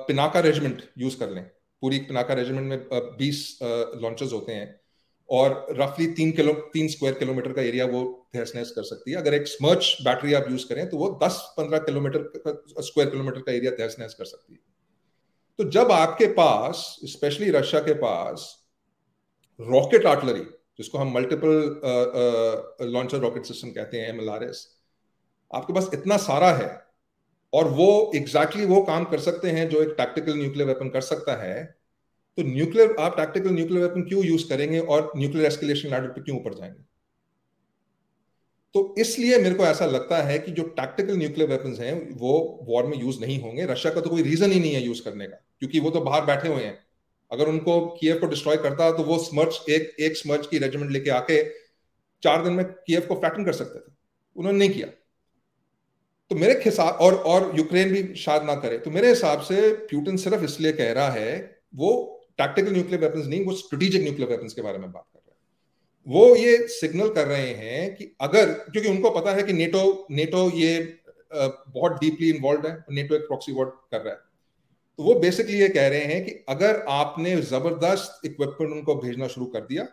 [0.08, 1.42] पिनाका रेजिमेंट यूज़ कर लें,
[1.82, 2.78] पूरी पिनाका रेजिमेंट में
[3.18, 4.80] बीस लॉन्चेस होते हैं,
[5.28, 9.34] और रफली तीन किलो, तीन स्क्वायर किलोमीटर का एरिया वो तहस कर सकती है। अगर
[9.34, 13.96] एक स्मर्च बैटरी आप यूज़ करें तो वो 10-15 किलोमीटर स्क्वायर किलोमीटर का एरिया तहस
[13.98, 14.60] नहस कर सकती है।
[15.58, 18.46] तो जब आपके पास स्पेशली रशिया के पास
[19.60, 20.46] रॉकेट आर्टलरी
[20.78, 24.66] जिसको हम मल्टीपल लॉन्चर रॉकेट सिस्टम कहते हैं एमएलआरएस
[25.50, 26.68] आपके पास इतना सारा है,
[27.52, 31.00] और वो एग्जैक्टली exactly वो काम कर सकते हैं जो एक टैक्टिकल न्यूक्लियर वेपन कर
[31.02, 31.62] सकता है
[32.38, 36.38] तो न्यूक्लियर आप टैक्टिकल न्यूक्लियर वेपन क्यों यूज़ करेंगे और न्यूक्लियर एस्केलेशन लैडर पे क्यों
[36.38, 36.82] ऊपर जाएँगे?
[38.74, 42.86] तो इसलिए मेरे को ऐसा लगता है कि जो टैक्टिकल न्यूक्लियर वेपन्स हैं, वो वॉर
[42.86, 45.36] में यूज़ नहीं होंगे। रशिया का तो कोई रीजन ही नहीं है यूज़ करने का,
[45.60, 46.78] क्योंकि वो तो बाहर बैठे हुए हैं।
[47.30, 51.10] अगर उनको कीएफ को डिस्ट्रॉय करता तो वो स्मर्च एक एक स्मर्च की रेजिमेंट लेके
[51.10, 51.42] आके
[52.22, 53.92] चार दिन में कीएफ को फ्लैटन कर सकते थे।
[54.36, 54.86] उन्होंने नहीं किया।
[56.30, 60.16] तो मेरे हिसाब और और यूक्रेन भी शायद ना करे। तो मेरे हिसाब से प्यूटन
[60.16, 61.90] सिर्फ़ इसलिए कह रहा है, वो
[62.38, 65.04] टैक्टिकल न्यूक्लियर वेपन्स नहीं, वो स्ट्रेटेजिक न्यूक्लियर वेपन्स के बारे में बात
[66.06, 70.48] वो ये सिग्नल कर रहे हैं कि अगर, क्योंकि उनको पता है कि नेटो नेटो
[70.50, 71.00] ये
[71.32, 74.18] बहुत डीपली इन्वॉल्व है नेटो एक प्रॉक्सी वॉर कर रहा है।
[74.98, 79.46] तो वो बेसिकली ये कह रहे हैं कि अगर आपने ज़बरदस्त इक्विपमेंट उनको भेजना शुरू
[79.46, 79.86] कर दिया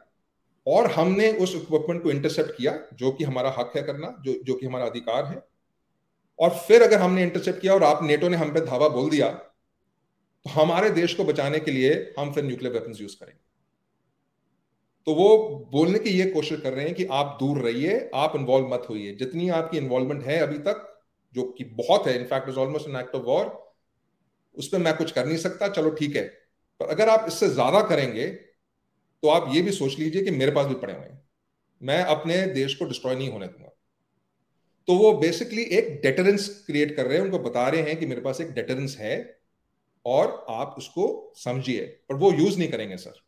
[0.67, 4.53] और हमने उस इक्विपमेंट को इंटरसेप्ट किया, जो कि हमारा हक है करना, जो जो
[4.53, 5.41] कि हमारा अधिकार है,
[6.39, 9.29] और फिर अगर हमने इंटरसेप्ट किया और आप नेटो ने हम पे धावा बोल दिया
[9.29, 13.39] तो हमारे देश को बचाने के लिए हम फिर न्यूक्लियर वेपन्स यूज़ करेंगे।
[15.07, 15.27] तो वो
[15.71, 19.15] बोलने की ये कोशिश कर रहे हैं कि आप दूर रहिए, आप इन्वॉल्व मत होइए।
[19.15, 20.87] जितनी आपकी इन्वॉल्वमेंट है अभी तक,
[21.35, 23.59] जो कि बहुत है in fact is almost an act of war
[24.57, 26.23] उस पर मैं कुछ कर नहीं सकता, चलो ठीक है।
[26.79, 30.65] पर अगर आप इससे ज़्यादा करेंगे तो आप ये भी सोच लीजिए कि मेरे पास
[30.67, 31.21] भी पड़े हुए हैं
[31.81, 33.69] मैं अपने देश को डिस्ट्रॉय नहीं होने दूँगा।
[34.87, 38.21] तो वो बेसिकली एक डेटरेंस क्रिएट कर रहे हैं, उनको बता रहे हैं कि मेरे
[38.21, 39.39] पास एक डेटरेंस है,
[40.05, 43.21] और आप उसको समझिए। पर वो यूज़ नहीं करेंगे सर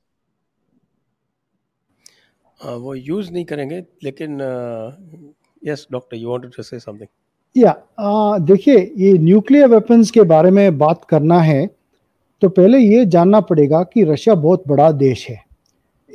[2.66, 4.39] वो यूज़ नहीं करेंगे, लेकिन
[5.61, 7.07] yes doctor you wanted to say something
[7.55, 7.76] या
[8.41, 11.66] देखिए, ये न्यूक्लियर वेपन्स के बारे में बात करना है
[12.41, 15.39] तो पहले ये जानना पड़ेगा कि रशिया बहुत बड़ा देश है।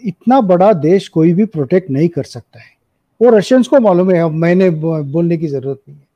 [0.02, 2.70] इतना बड़ा देश कोई भी प्रोटेक्ट नहीं कर सकता है।
[3.20, 6.06] वो रशियंस को मालूम है मैंने बोलने की ज़रूरत नहीं है।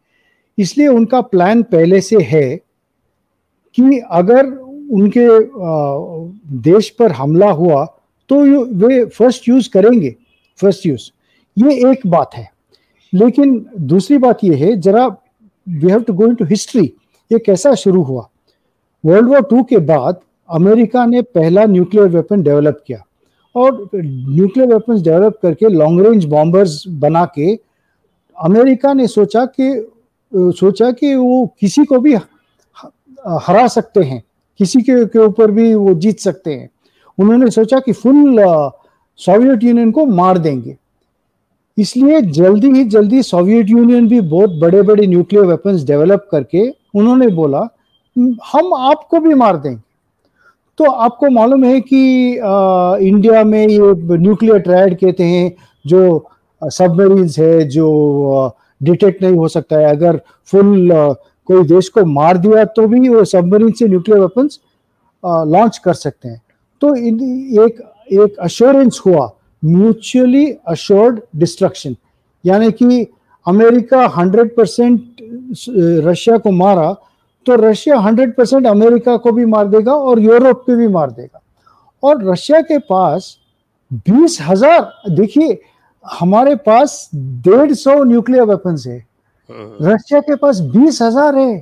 [0.58, 2.56] इसलिए उनका प्लान पहले से है
[3.76, 4.46] कि अगर
[4.92, 5.26] उनके
[6.62, 7.84] देश पर हमला हुआ
[8.30, 8.40] तो
[8.78, 10.14] वे फ़र्स्ट यूज़ करेंगे।
[10.62, 11.10] फ़र्स्ट यूज़
[11.56, 12.48] ये एक बात है।
[13.12, 16.84] लेकिन दूसरी बात यह है, जरा we have to go into history
[17.30, 18.28] ये कैसा शुरू हुआ?
[19.04, 23.02] वर्ल्ड वॉर टू के बाद अमेरिका ने पहला न्यूक्लियर वेपन डेवलप किया।
[23.54, 27.54] और न्यूक्लियर वेपन्स डेवलप करके लॉन्ग रेंज बॉम्बर्स बना के
[28.36, 29.90] अमेरिका ने सोचा कि
[30.32, 32.14] सोचा कि वो किसी को भी
[33.38, 34.22] हरा सकते हैं।
[34.58, 36.68] किसी के के ऊपर भी वो जीत सकते हैं।
[37.18, 38.38] उन्होंने सोचा कि फुल
[39.20, 40.76] सोवियत यूनियन को मार देंगे।
[41.78, 47.28] इसलिए जल्दी ही जल्दी सोवियत यूनियन भी बहुत बड़े बड़े न्यूक्लियर वेपन्स डेवलप करके उन्होंने
[47.30, 47.68] बोला
[48.52, 49.80] हम आपको भी मार देंगे।
[50.78, 55.52] तो आपको मालूम है कि आ, इंडिया में ये न्यूक्लियर ट्रायड कहते हैं
[55.84, 56.28] जो
[56.62, 61.12] सबमरीन्स है जो डिटेक्ट नहीं हो सकता है। अगर फुल आ,
[61.48, 64.60] कोई देश को मार दिया तो भी वो सबमरीन से न्यूक्लियर वेपन्स
[65.24, 66.40] लॉन्च कर सकते हैं।
[66.82, 66.94] तो
[67.64, 67.82] एक
[68.14, 69.30] एक अश्योरेंस हुआ
[69.62, 71.96] म्यूचुअली अश्योर्ड डिस्ट्रक्शन
[72.44, 73.06] यानी कि
[73.46, 75.00] अमेरिका 100 परसेंट
[76.06, 76.92] रशिया को मारा
[77.46, 81.40] तो रशिया 100 परसेंट अमेरिका को भी मार देगा और यूरोप को भी मार देगा।
[82.02, 83.36] और रशिया के पास
[84.08, 85.58] बीस हज़ार देखिए
[86.04, 88.98] हमारे पास डेढ़ सौ न्यूक्लियर वेपन्स है।
[89.82, 91.52] रशिया के पास बीस हज़ार है।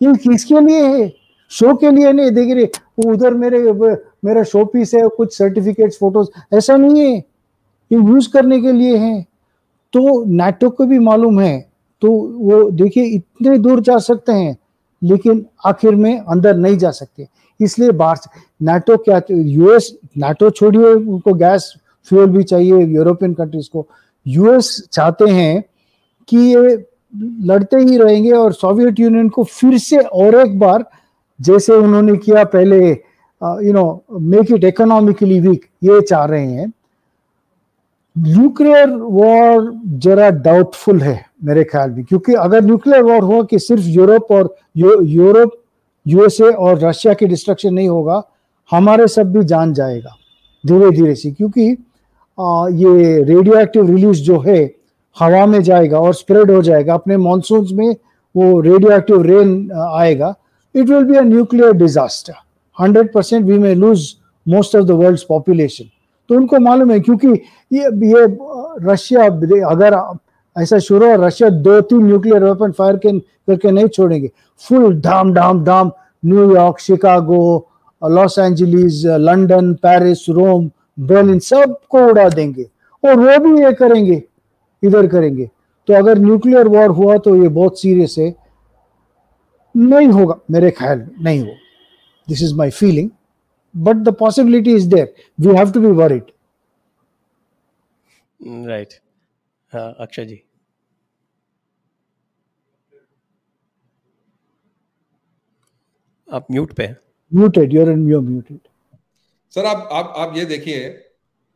[0.00, 1.12] ये किसके लिए है?
[1.50, 3.58] शो के लिए नहीं देख रहे उधर मेरे
[4.24, 7.16] मेरा शो पीस है, कुछ सर्टिफिकेट्स फ़ोटोज़ ऐसा नहीं है
[7.90, 9.22] ये यूज़ करने के लिए है।
[9.92, 11.58] तो नाटो को भी मालूम है।
[12.02, 14.56] तो वो देखिए, इतने दूर जा सकते हैं,
[15.02, 17.26] लेकिन आखिर में अंदर नहीं जा सकते।
[17.60, 21.72] इसलिए बाहर से नाटो क्या यूएस नाटो छोड़िए, उनको गैस
[22.08, 23.86] फ्यूल भी चाहिए यूरोपियन कंट्रीज़ को।
[24.26, 25.64] यूएस चाहते हैं
[26.28, 26.84] कि ये
[27.46, 30.84] लड़ते ही रहेंगे और सोवियत यूनियन को फिर से और एक बार,
[31.40, 32.92] जैसे उन्होंने किया पहले
[33.64, 36.72] you know make it economically weak ये चाह रहे हैं।
[38.16, 39.72] न्यूक्लियर वॉर
[40.04, 44.54] जरा डाउटफुल है मेरे ख्याल में। क्योंकि अगर न्यूक्लियर वॉर हुआ कि सिर्फ़ यूरोप और
[44.76, 45.52] यूरोप
[46.06, 48.22] यूएसए और रशिया की डिस्ट्रक्शन नहीं होगा
[48.70, 50.14] हमारे सब भी जान जाएगा
[50.64, 51.76] धीरे धीरे से। क्योंकि
[52.38, 54.58] आ, ये रेडियो एक्टिव रिलीज़ जो है
[55.16, 57.94] हवा में जाएगा और स्प्रेड हो जाएगा। अपने मानसून में
[58.34, 60.34] वो रेडियो एक्टिव रेन आएगा।
[60.74, 62.32] It will be a nuclear disaster
[62.78, 64.14] hundred percent we may lose
[64.46, 65.84] most of the world population
[66.30, 68.26] तो उनको मालूम है, क्योंकि ये ये
[68.82, 69.96] रशिया, अगर
[70.56, 74.30] ऐसा शुरू हो, रशिया दो तीन न्यूक्लियर वेपन फायर के करके नहीं छोड़ेंगे।
[74.62, 75.90] फुल धाम धाम धाम
[76.22, 77.68] New York Chicago
[78.02, 82.66] Los Angeles London Paris Rome Berlin सबको उड़ा देंगे।
[83.02, 84.22] और वो भी ये करेंगे,
[84.82, 85.48] इधर करेंगे।
[85.88, 88.34] तो अगर न्यूक्लियर वॉर हुआ तो ये बहुत सीरियस है।
[89.74, 91.52] नहीं होगा, मेरे ख्याल में, नहीं हो
[92.28, 93.10] this is my feeling
[93.74, 95.06] but the possibility is there.
[95.44, 96.26] We have to be worried.
[98.66, 98.92] Right.
[99.72, 100.36] Uh, akshay ji.
[106.28, 106.96] आप म्यूट पे हैं?
[107.34, 108.58] Muted you're in you're muted
[109.54, 110.88] sir आप आप आप ये देखिए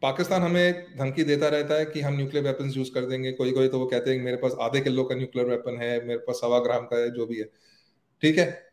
[0.03, 3.69] पाकिस्तान हमें धमकी देता रहता है कि हम न्यूक्लियर वेपन्स यूज़ कर देंगे। कोई कोई
[3.69, 6.59] तो वो कहते हैं मेरे पास आधे किलो का न्यूक्लियर वेपन है मेरे पास सवा
[6.59, 7.45] ग्राम का है जो भी है।
[8.23, 8.68] ठीक है?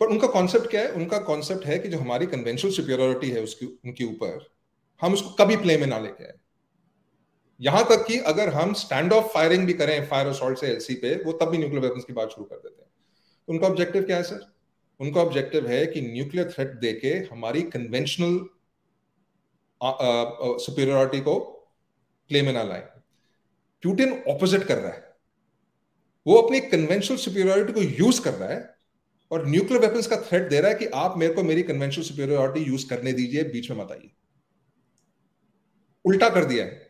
[0.00, 0.92] पर उनका कॉन्सेप्ट क्या है?
[0.92, 4.46] उनका कॉन्सेप्ट है कि जो हमारी कन्वेंशनल सुपियोरिटी है उसकी, उनके ऊपर,
[5.02, 6.34] हम उसको कभी प्ले में ना लेके आए।
[7.60, 11.14] यहाँ तक कि अगर हम स्टैंड ऑफ़ फायरिंग भी करें फायर असॉल्ट से एलसी पे,
[11.16, 12.90] वो तब भी न्यूक्लियर वेपन्स की बात शुरू कर देते हैं।
[13.48, 14.40] उनका ऑब्जेक्टिव क्या है सर
[15.00, 18.38] उनका ऑब्जेक्टिव है कि न्यूक्लियर थ्रेट देके हमारी कन्वेंशनल
[20.60, 21.38] सुपीरियोरिटी को
[22.30, 22.80] प्ले में ना लाए।
[23.82, 25.14] प्यूटिन ऑपोजिट कर रहा है।
[26.26, 28.79] वो अपनी कन्वेंशनल सुपीरियोरिटी को यूज़ कर रहा है
[29.30, 32.64] और न्यूक्लियर वेपन्स का थ्रेट दे रहा है कि आप मेरे को मेरी कन्वेंशनल सुपीरियोरिटी
[32.70, 34.10] यूज़ करने दीजिए बीच में मत आइए।
[36.04, 36.88] उल्टा कर दिया है।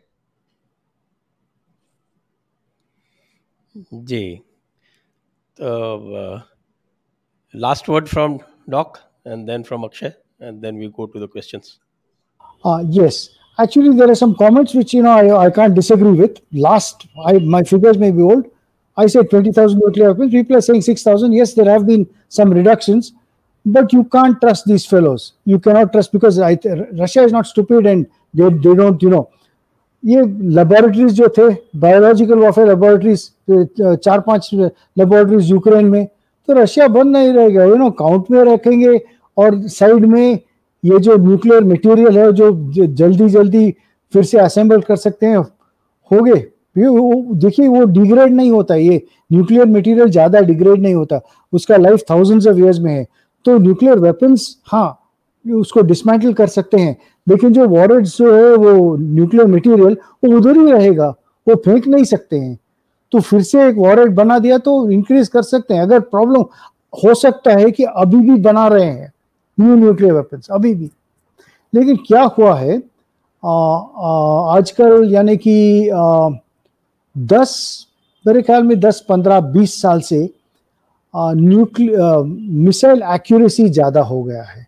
[3.94, 4.22] जी।
[5.60, 6.40] तो
[7.54, 8.38] last word from
[8.70, 10.12] doc and then from Akshay
[10.42, 11.78] and then we go to the questions
[12.64, 13.18] Uh, yes,
[13.58, 16.40] actually, there are some comments which you know I, I can't disagree with.
[16.64, 18.42] Last, I, my figures may be old.
[19.02, 20.32] I said 20,000 nuclear weapons.
[20.32, 21.32] People are saying 6,000.
[21.32, 23.12] Yes, there have been some reductions,
[23.66, 25.32] but you can't trust these fellows.
[25.44, 26.58] You cannot trust because I,
[27.04, 29.28] Russia is not stupid and they, they don't, you know.
[30.04, 30.20] ये
[30.56, 31.48] laboratories जो थे
[31.80, 33.24] biological warfare laboratories
[34.04, 36.06] चार पाँच laboratories Ukraine में
[36.48, 38.96] तो Russia बंद नहीं रहेगा यू नो काउंट में रखेंगे
[39.36, 40.38] और साइड में
[40.84, 42.50] ये जो न्यूक्लियर मटेरियल है जो
[43.00, 43.70] जल्दी जल्दी
[44.12, 45.36] फिर से असेंबल कर सकते हैं
[46.10, 46.42] हो गए
[46.76, 49.02] देखिए, वो डिग्रेड नहीं होता, ये
[49.32, 51.20] न्यूक्लियर मटेरियल ज़्यादा डिग्रेड नहीं होता।
[51.52, 53.06] उसका लाइफ थाउजेंड्स ऑफ़ इयर्स में है।
[53.46, 54.96] तो न्यूक्लियर वेपन्स हाँ
[55.44, 56.96] उसको डिसमेंटल कर सकते हैं।
[57.26, 61.08] लेकिन जो वॉरेड्स जो है, वो न्यूक्लियर मटेरियल वो उधर ही रहेगा।
[61.46, 62.58] वो फेंक नहीं सकते हैं।
[63.12, 66.44] तो फिर से एक वॉरेड बना दिया तो इंक्रीज कर सकते हैं। अगर प्रॉब्लम
[66.94, 69.12] हो सकता है कि अभी भी बना रहे हैं
[69.58, 70.90] न्यू न्यूक्लियर वेपन्स अभी भी।
[71.72, 72.76] लेकिन क्या हुआ है?
[73.42, 75.88] आजकल यानी कि
[77.16, 77.86] दस,
[78.24, 80.28] मेरे ख्याल में दस, पंद्रह, बीस साल से
[81.14, 82.22] न्यूक्लियर
[82.64, 84.66] मिसाइल एक्यूरेसी ज़्यादा हो गया है।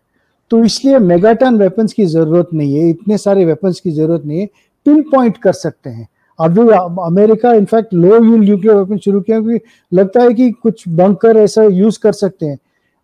[0.51, 4.45] तो इसलिए मेगाटन वेपन्स की ज़रूरत नहीं है, इतने सारे वेपन्स की ज़रूरत नहीं है।
[4.85, 6.07] पिन पॉइंट कर सकते हैं।
[6.39, 6.61] अभी
[7.01, 11.63] America in fact low yield nuclear weapon शुरू किया क्योंकि लगता है कि कुछ बंकर ऐसा
[11.63, 12.57] यूज़ कर सकते हैं।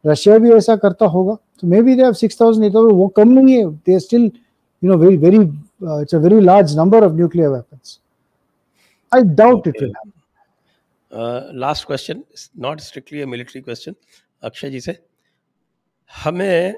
[0.06, 3.30] रशिया भी ऐसा करता होगा। तो मे बी दे हैव 6000 नहीं तो वो कम
[3.30, 7.50] नहीं है। They still you know very very it's a very large number of nuclear
[9.14, 9.94] weapons I doubt it will
[11.60, 12.24] last question
[12.58, 13.96] not strictly a military question
[14.44, 15.06] Akshay ji से
[16.24, 16.74] हमें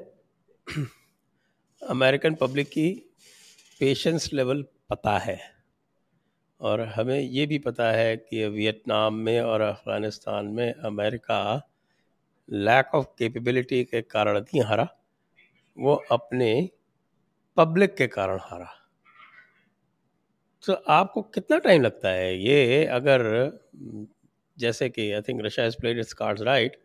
[1.90, 3.12] American public की
[3.80, 5.40] patience level पता है
[6.60, 11.70] और हमें ये भी पता है कि वियतनाम में और अफ़गानिस्तान में अमेरिका
[12.50, 14.88] लैक ऑफ़ कैपेबिलिटी के कारण नहीं हारा
[15.80, 16.70] वो अपने
[17.58, 18.81] पब्लिक के कारण हारा।
[20.64, 22.38] तो आपको कितना टाइम लगता है?
[22.38, 23.24] ये अगर,
[24.58, 26.78] जैसे कि I think Russia is played its cards right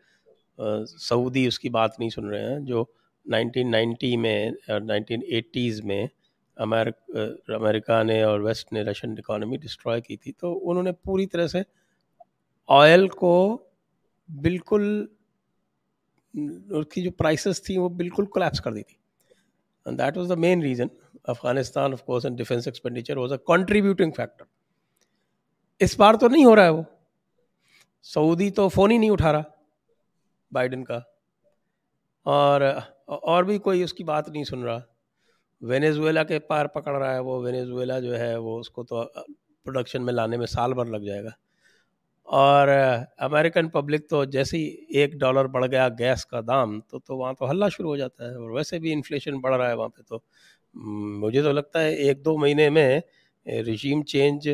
[0.58, 2.92] Saudi उसकी बात नहीं सुन रहे हैं, जो
[3.26, 6.08] 1990 में और 1980s में
[6.56, 11.46] अमेरिक अमेरिका ने और वेस्ट ने रशियन इकोनॉमी डिस्ट्रॉय की थी तो उन्होंने पूरी तरह
[11.46, 11.64] से
[12.68, 13.32] ऑयल को
[14.30, 15.08] बिल्कुल
[16.72, 18.96] उसकी जो प्राइसेस थी वो बिल्कुल कोलैप्स कर दी थी।
[19.86, 20.90] And that was the main reason
[21.26, 24.46] Afghanistan of course and defence expenditure was a contributing factor
[25.80, 26.84] इस बार तो नहीं हो रहा है वो।
[28.04, 29.44] सऊदी तो फ़ोन ही नहीं उठा रहा,
[30.52, 31.02] बाइडन का।
[32.26, 32.62] और
[33.08, 34.82] और भी कोई उसकी बात नहीं सुन रहा।
[35.62, 39.02] वेनेजुएला के पार पकड़ रहा है वो। वेनेजुएला जो है वो उसको तो
[39.66, 41.32] प्रोडक्शन में लाने में साल भर लग जाएगा।
[42.28, 42.68] और
[43.20, 47.34] अमेरिकन पब्लिक तो जैसे ही एक डॉलर बढ़ गया गैस का दाम तो तो वहाँ
[47.34, 50.02] तो हल्ला शुरू हो जाता है। और वैसे भी इन्फ्लेशन बढ़ रहा है वहाँ पे
[50.08, 50.22] तो।
[50.76, 53.02] मुझे तो लगता है एक दो महीने में
[53.46, 54.48] रिजीम चेंज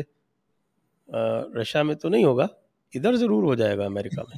[1.09, 2.47] रशिया में तो नहीं होगा
[2.93, 4.37] इधर ज़रूर हो जाएगा अमेरिका में।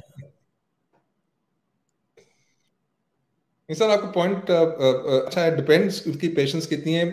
[3.68, 7.04] सर आपका पॉइंट अच्छा है डिपेंड्स उसकी पेशेंस कितनी है।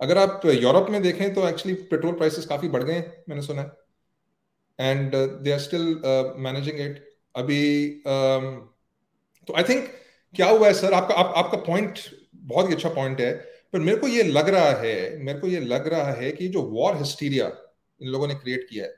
[0.00, 3.62] अगर आप यूरोप में देखें तो एक्चुअली पेट्रोल प्राइसेस काफ़ी बढ़ गए हैं मैंने सुना
[3.62, 5.86] है। And they are still
[6.38, 7.04] managing it
[7.34, 7.88] अभी
[9.48, 9.88] तो आई थिंक
[10.34, 10.92] क्या हुआ है सर?
[10.92, 11.98] आपका आप, आपका पॉइंट
[12.42, 13.32] बहुत ही अच्छा पॉइंट है,
[13.72, 16.62] पर मेरे को ये लग रहा है, मेरे को ये लग रहा है कि जो
[16.62, 17.46] वॉर हिस्टीरिया
[18.00, 18.94] इन लोगों ने क्रिएट किया है,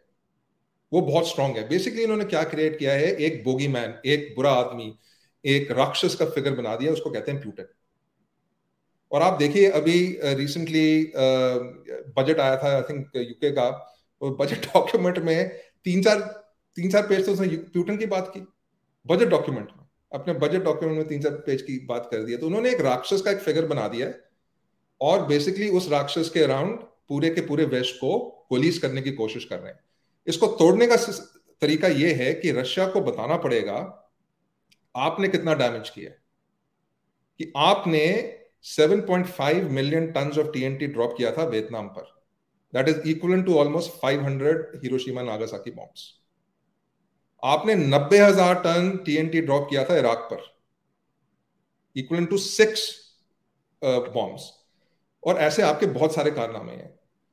[0.93, 3.07] वो बहुत स्ट्रांग है। बेसिकली इन्होंने क्या क्रिएट किया है?
[3.07, 4.93] एक बोगी मैन एक बुरा आदमी,
[5.45, 7.69] एक राक्षस का फिगर बना दिया, उसको कहते हैं प्यूटन
[9.13, 11.13] और आप देखिए, अभी रिसेंटली
[12.17, 13.71] बजट आया था आई थिंक यूके का
[14.23, 15.51] बजट डॉक्यूमेंट में
[15.85, 16.21] तीन चार
[16.77, 18.41] तीन चार पेज तो उसने प्यूटन की बात की।
[19.07, 19.82] बजट डॉक्यूमेंट में
[20.15, 23.23] अपने बजट डॉक्यूमेंट में तीन चार पेज की बात कर दिया तो उन्होंने एक राक्षस
[23.23, 24.21] का एक फिगर बना दिया है
[25.01, 28.19] और बेसिकली उस राक्षस के अराउंड पूरे के पूरे वेस्ट को
[28.51, 29.81] पोलिस करने की कोशिश कर रहे हैं।
[30.27, 30.97] इसको तोड़ने का
[31.63, 33.75] तरीका यह है कि रशिया को बताना पड़ेगा,
[34.95, 36.11] आपने कितना डैमेज किया
[37.41, 38.05] कि आपने
[38.65, 42.03] 7.5 million ton of TNT drop किया था वियतनाम पर।
[42.73, 46.09] That is equal to almost 500 Hiroshima Nagasaki bombs
[47.43, 50.51] आपने नब्बे हज़ार टन टीएनटी ड्रॉप किया था इराक पर।
[51.97, 52.91] इक्वल टू सिक्स
[53.83, 54.51] बॉम्ब्स
[55.23, 56.93] और ऐसे आपके बहुत सारे कारनामे हैं।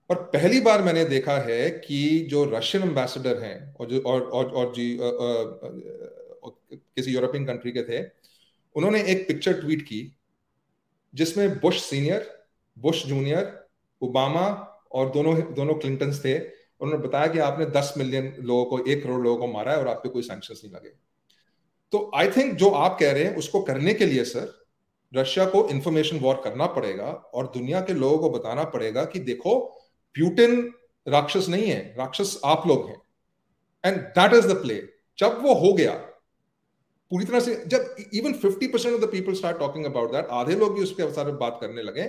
[0.09, 4.45] और पहली बार मैंने देखा है कि जो रशियन एम्बेसडर हैं और जो और और,
[4.45, 8.03] और जी आ, आ, किसी यूरोपियन कंट्री के थे
[8.75, 10.01] उन्होंने एक पिक्चर ट्वीट की
[11.13, 12.29] जिसमें Bush senior
[12.77, 13.53] Bush junior
[14.01, 14.47] Obama
[14.91, 16.37] और दोनों दोनों क्लिंटन थे।
[16.81, 19.87] उन्होंने बताया कि आपने 10 मिलियन लोगों को, एक करोड़ लोगों को मारा है और
[19.87, 20.89] आप पे कोई सैंक्शन नहीं लगे।
[21.93, 24.57] तो आई थिंक जो आप कह रहे हैं, उसको करने के लिए सर
[25.13, 29.59] रशिया को इंफॉर्मेशन वॉर करना पड़ेगा और दुनिया के लोगों को बताना पड़ेगा कि देखो
[30.15, 30.73] प्यूटिन
[31.07, 33.01] राक्षस नहीं है, राक्षस आप लोग हैं।
[33.83, 34.75] And that is the play
[35.19, 35.93] जब वो हो गया,
[37.11, 40.55] पूरी तरह से जब even 50 percent of the people start talking about that आधे
[40.55, 42.03] लोग भी उसके बारे में बात करने लगे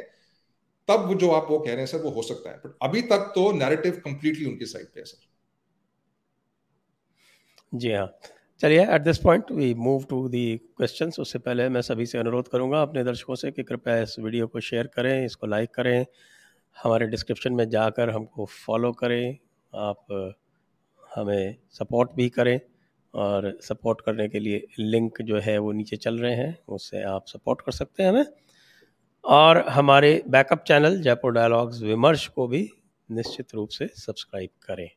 [0.91, 3.33] तब जो आप वो कह रहे हैं, सर, वो हो सकता है। बट अभी तक
[3.35, 5.29] तो नैरेटिव कंप्लीटली उनकी साइड पे है, सर।
[7.73, 8.07] जी हाँ।
[8.61, 12.49] चलिए at this point we move to the questions उससे पहले मैं सभी से अनुरोध
[12.49, 16.07] करूँगा अपने दर्शकों से कि कृपया इस वीडियो को शेयर करें, इसको लाइक करें।
[16.77, 19.39] हमारे डिस्क्रिप्शन में जाकर हमको फॉलो करें।
[19.73, 20.35] आप,
[21.03, 22.61] हमें सपोर्ट भी करें
[23.15, 27.25] और सपोर्ट करने के लिए लिंक जो है वो नीचे चल रहे हैं, उससे आप
[27.27, 28.25] सपोर्ट कर सकते हैं हमें।
[29.25, 32.71] और हमारे बैकअप चैनल जयपुर डायलॉग्स विमर्श को भी
[33.11, 34.91] निश्चित रूप से सब्सक्राइब करें।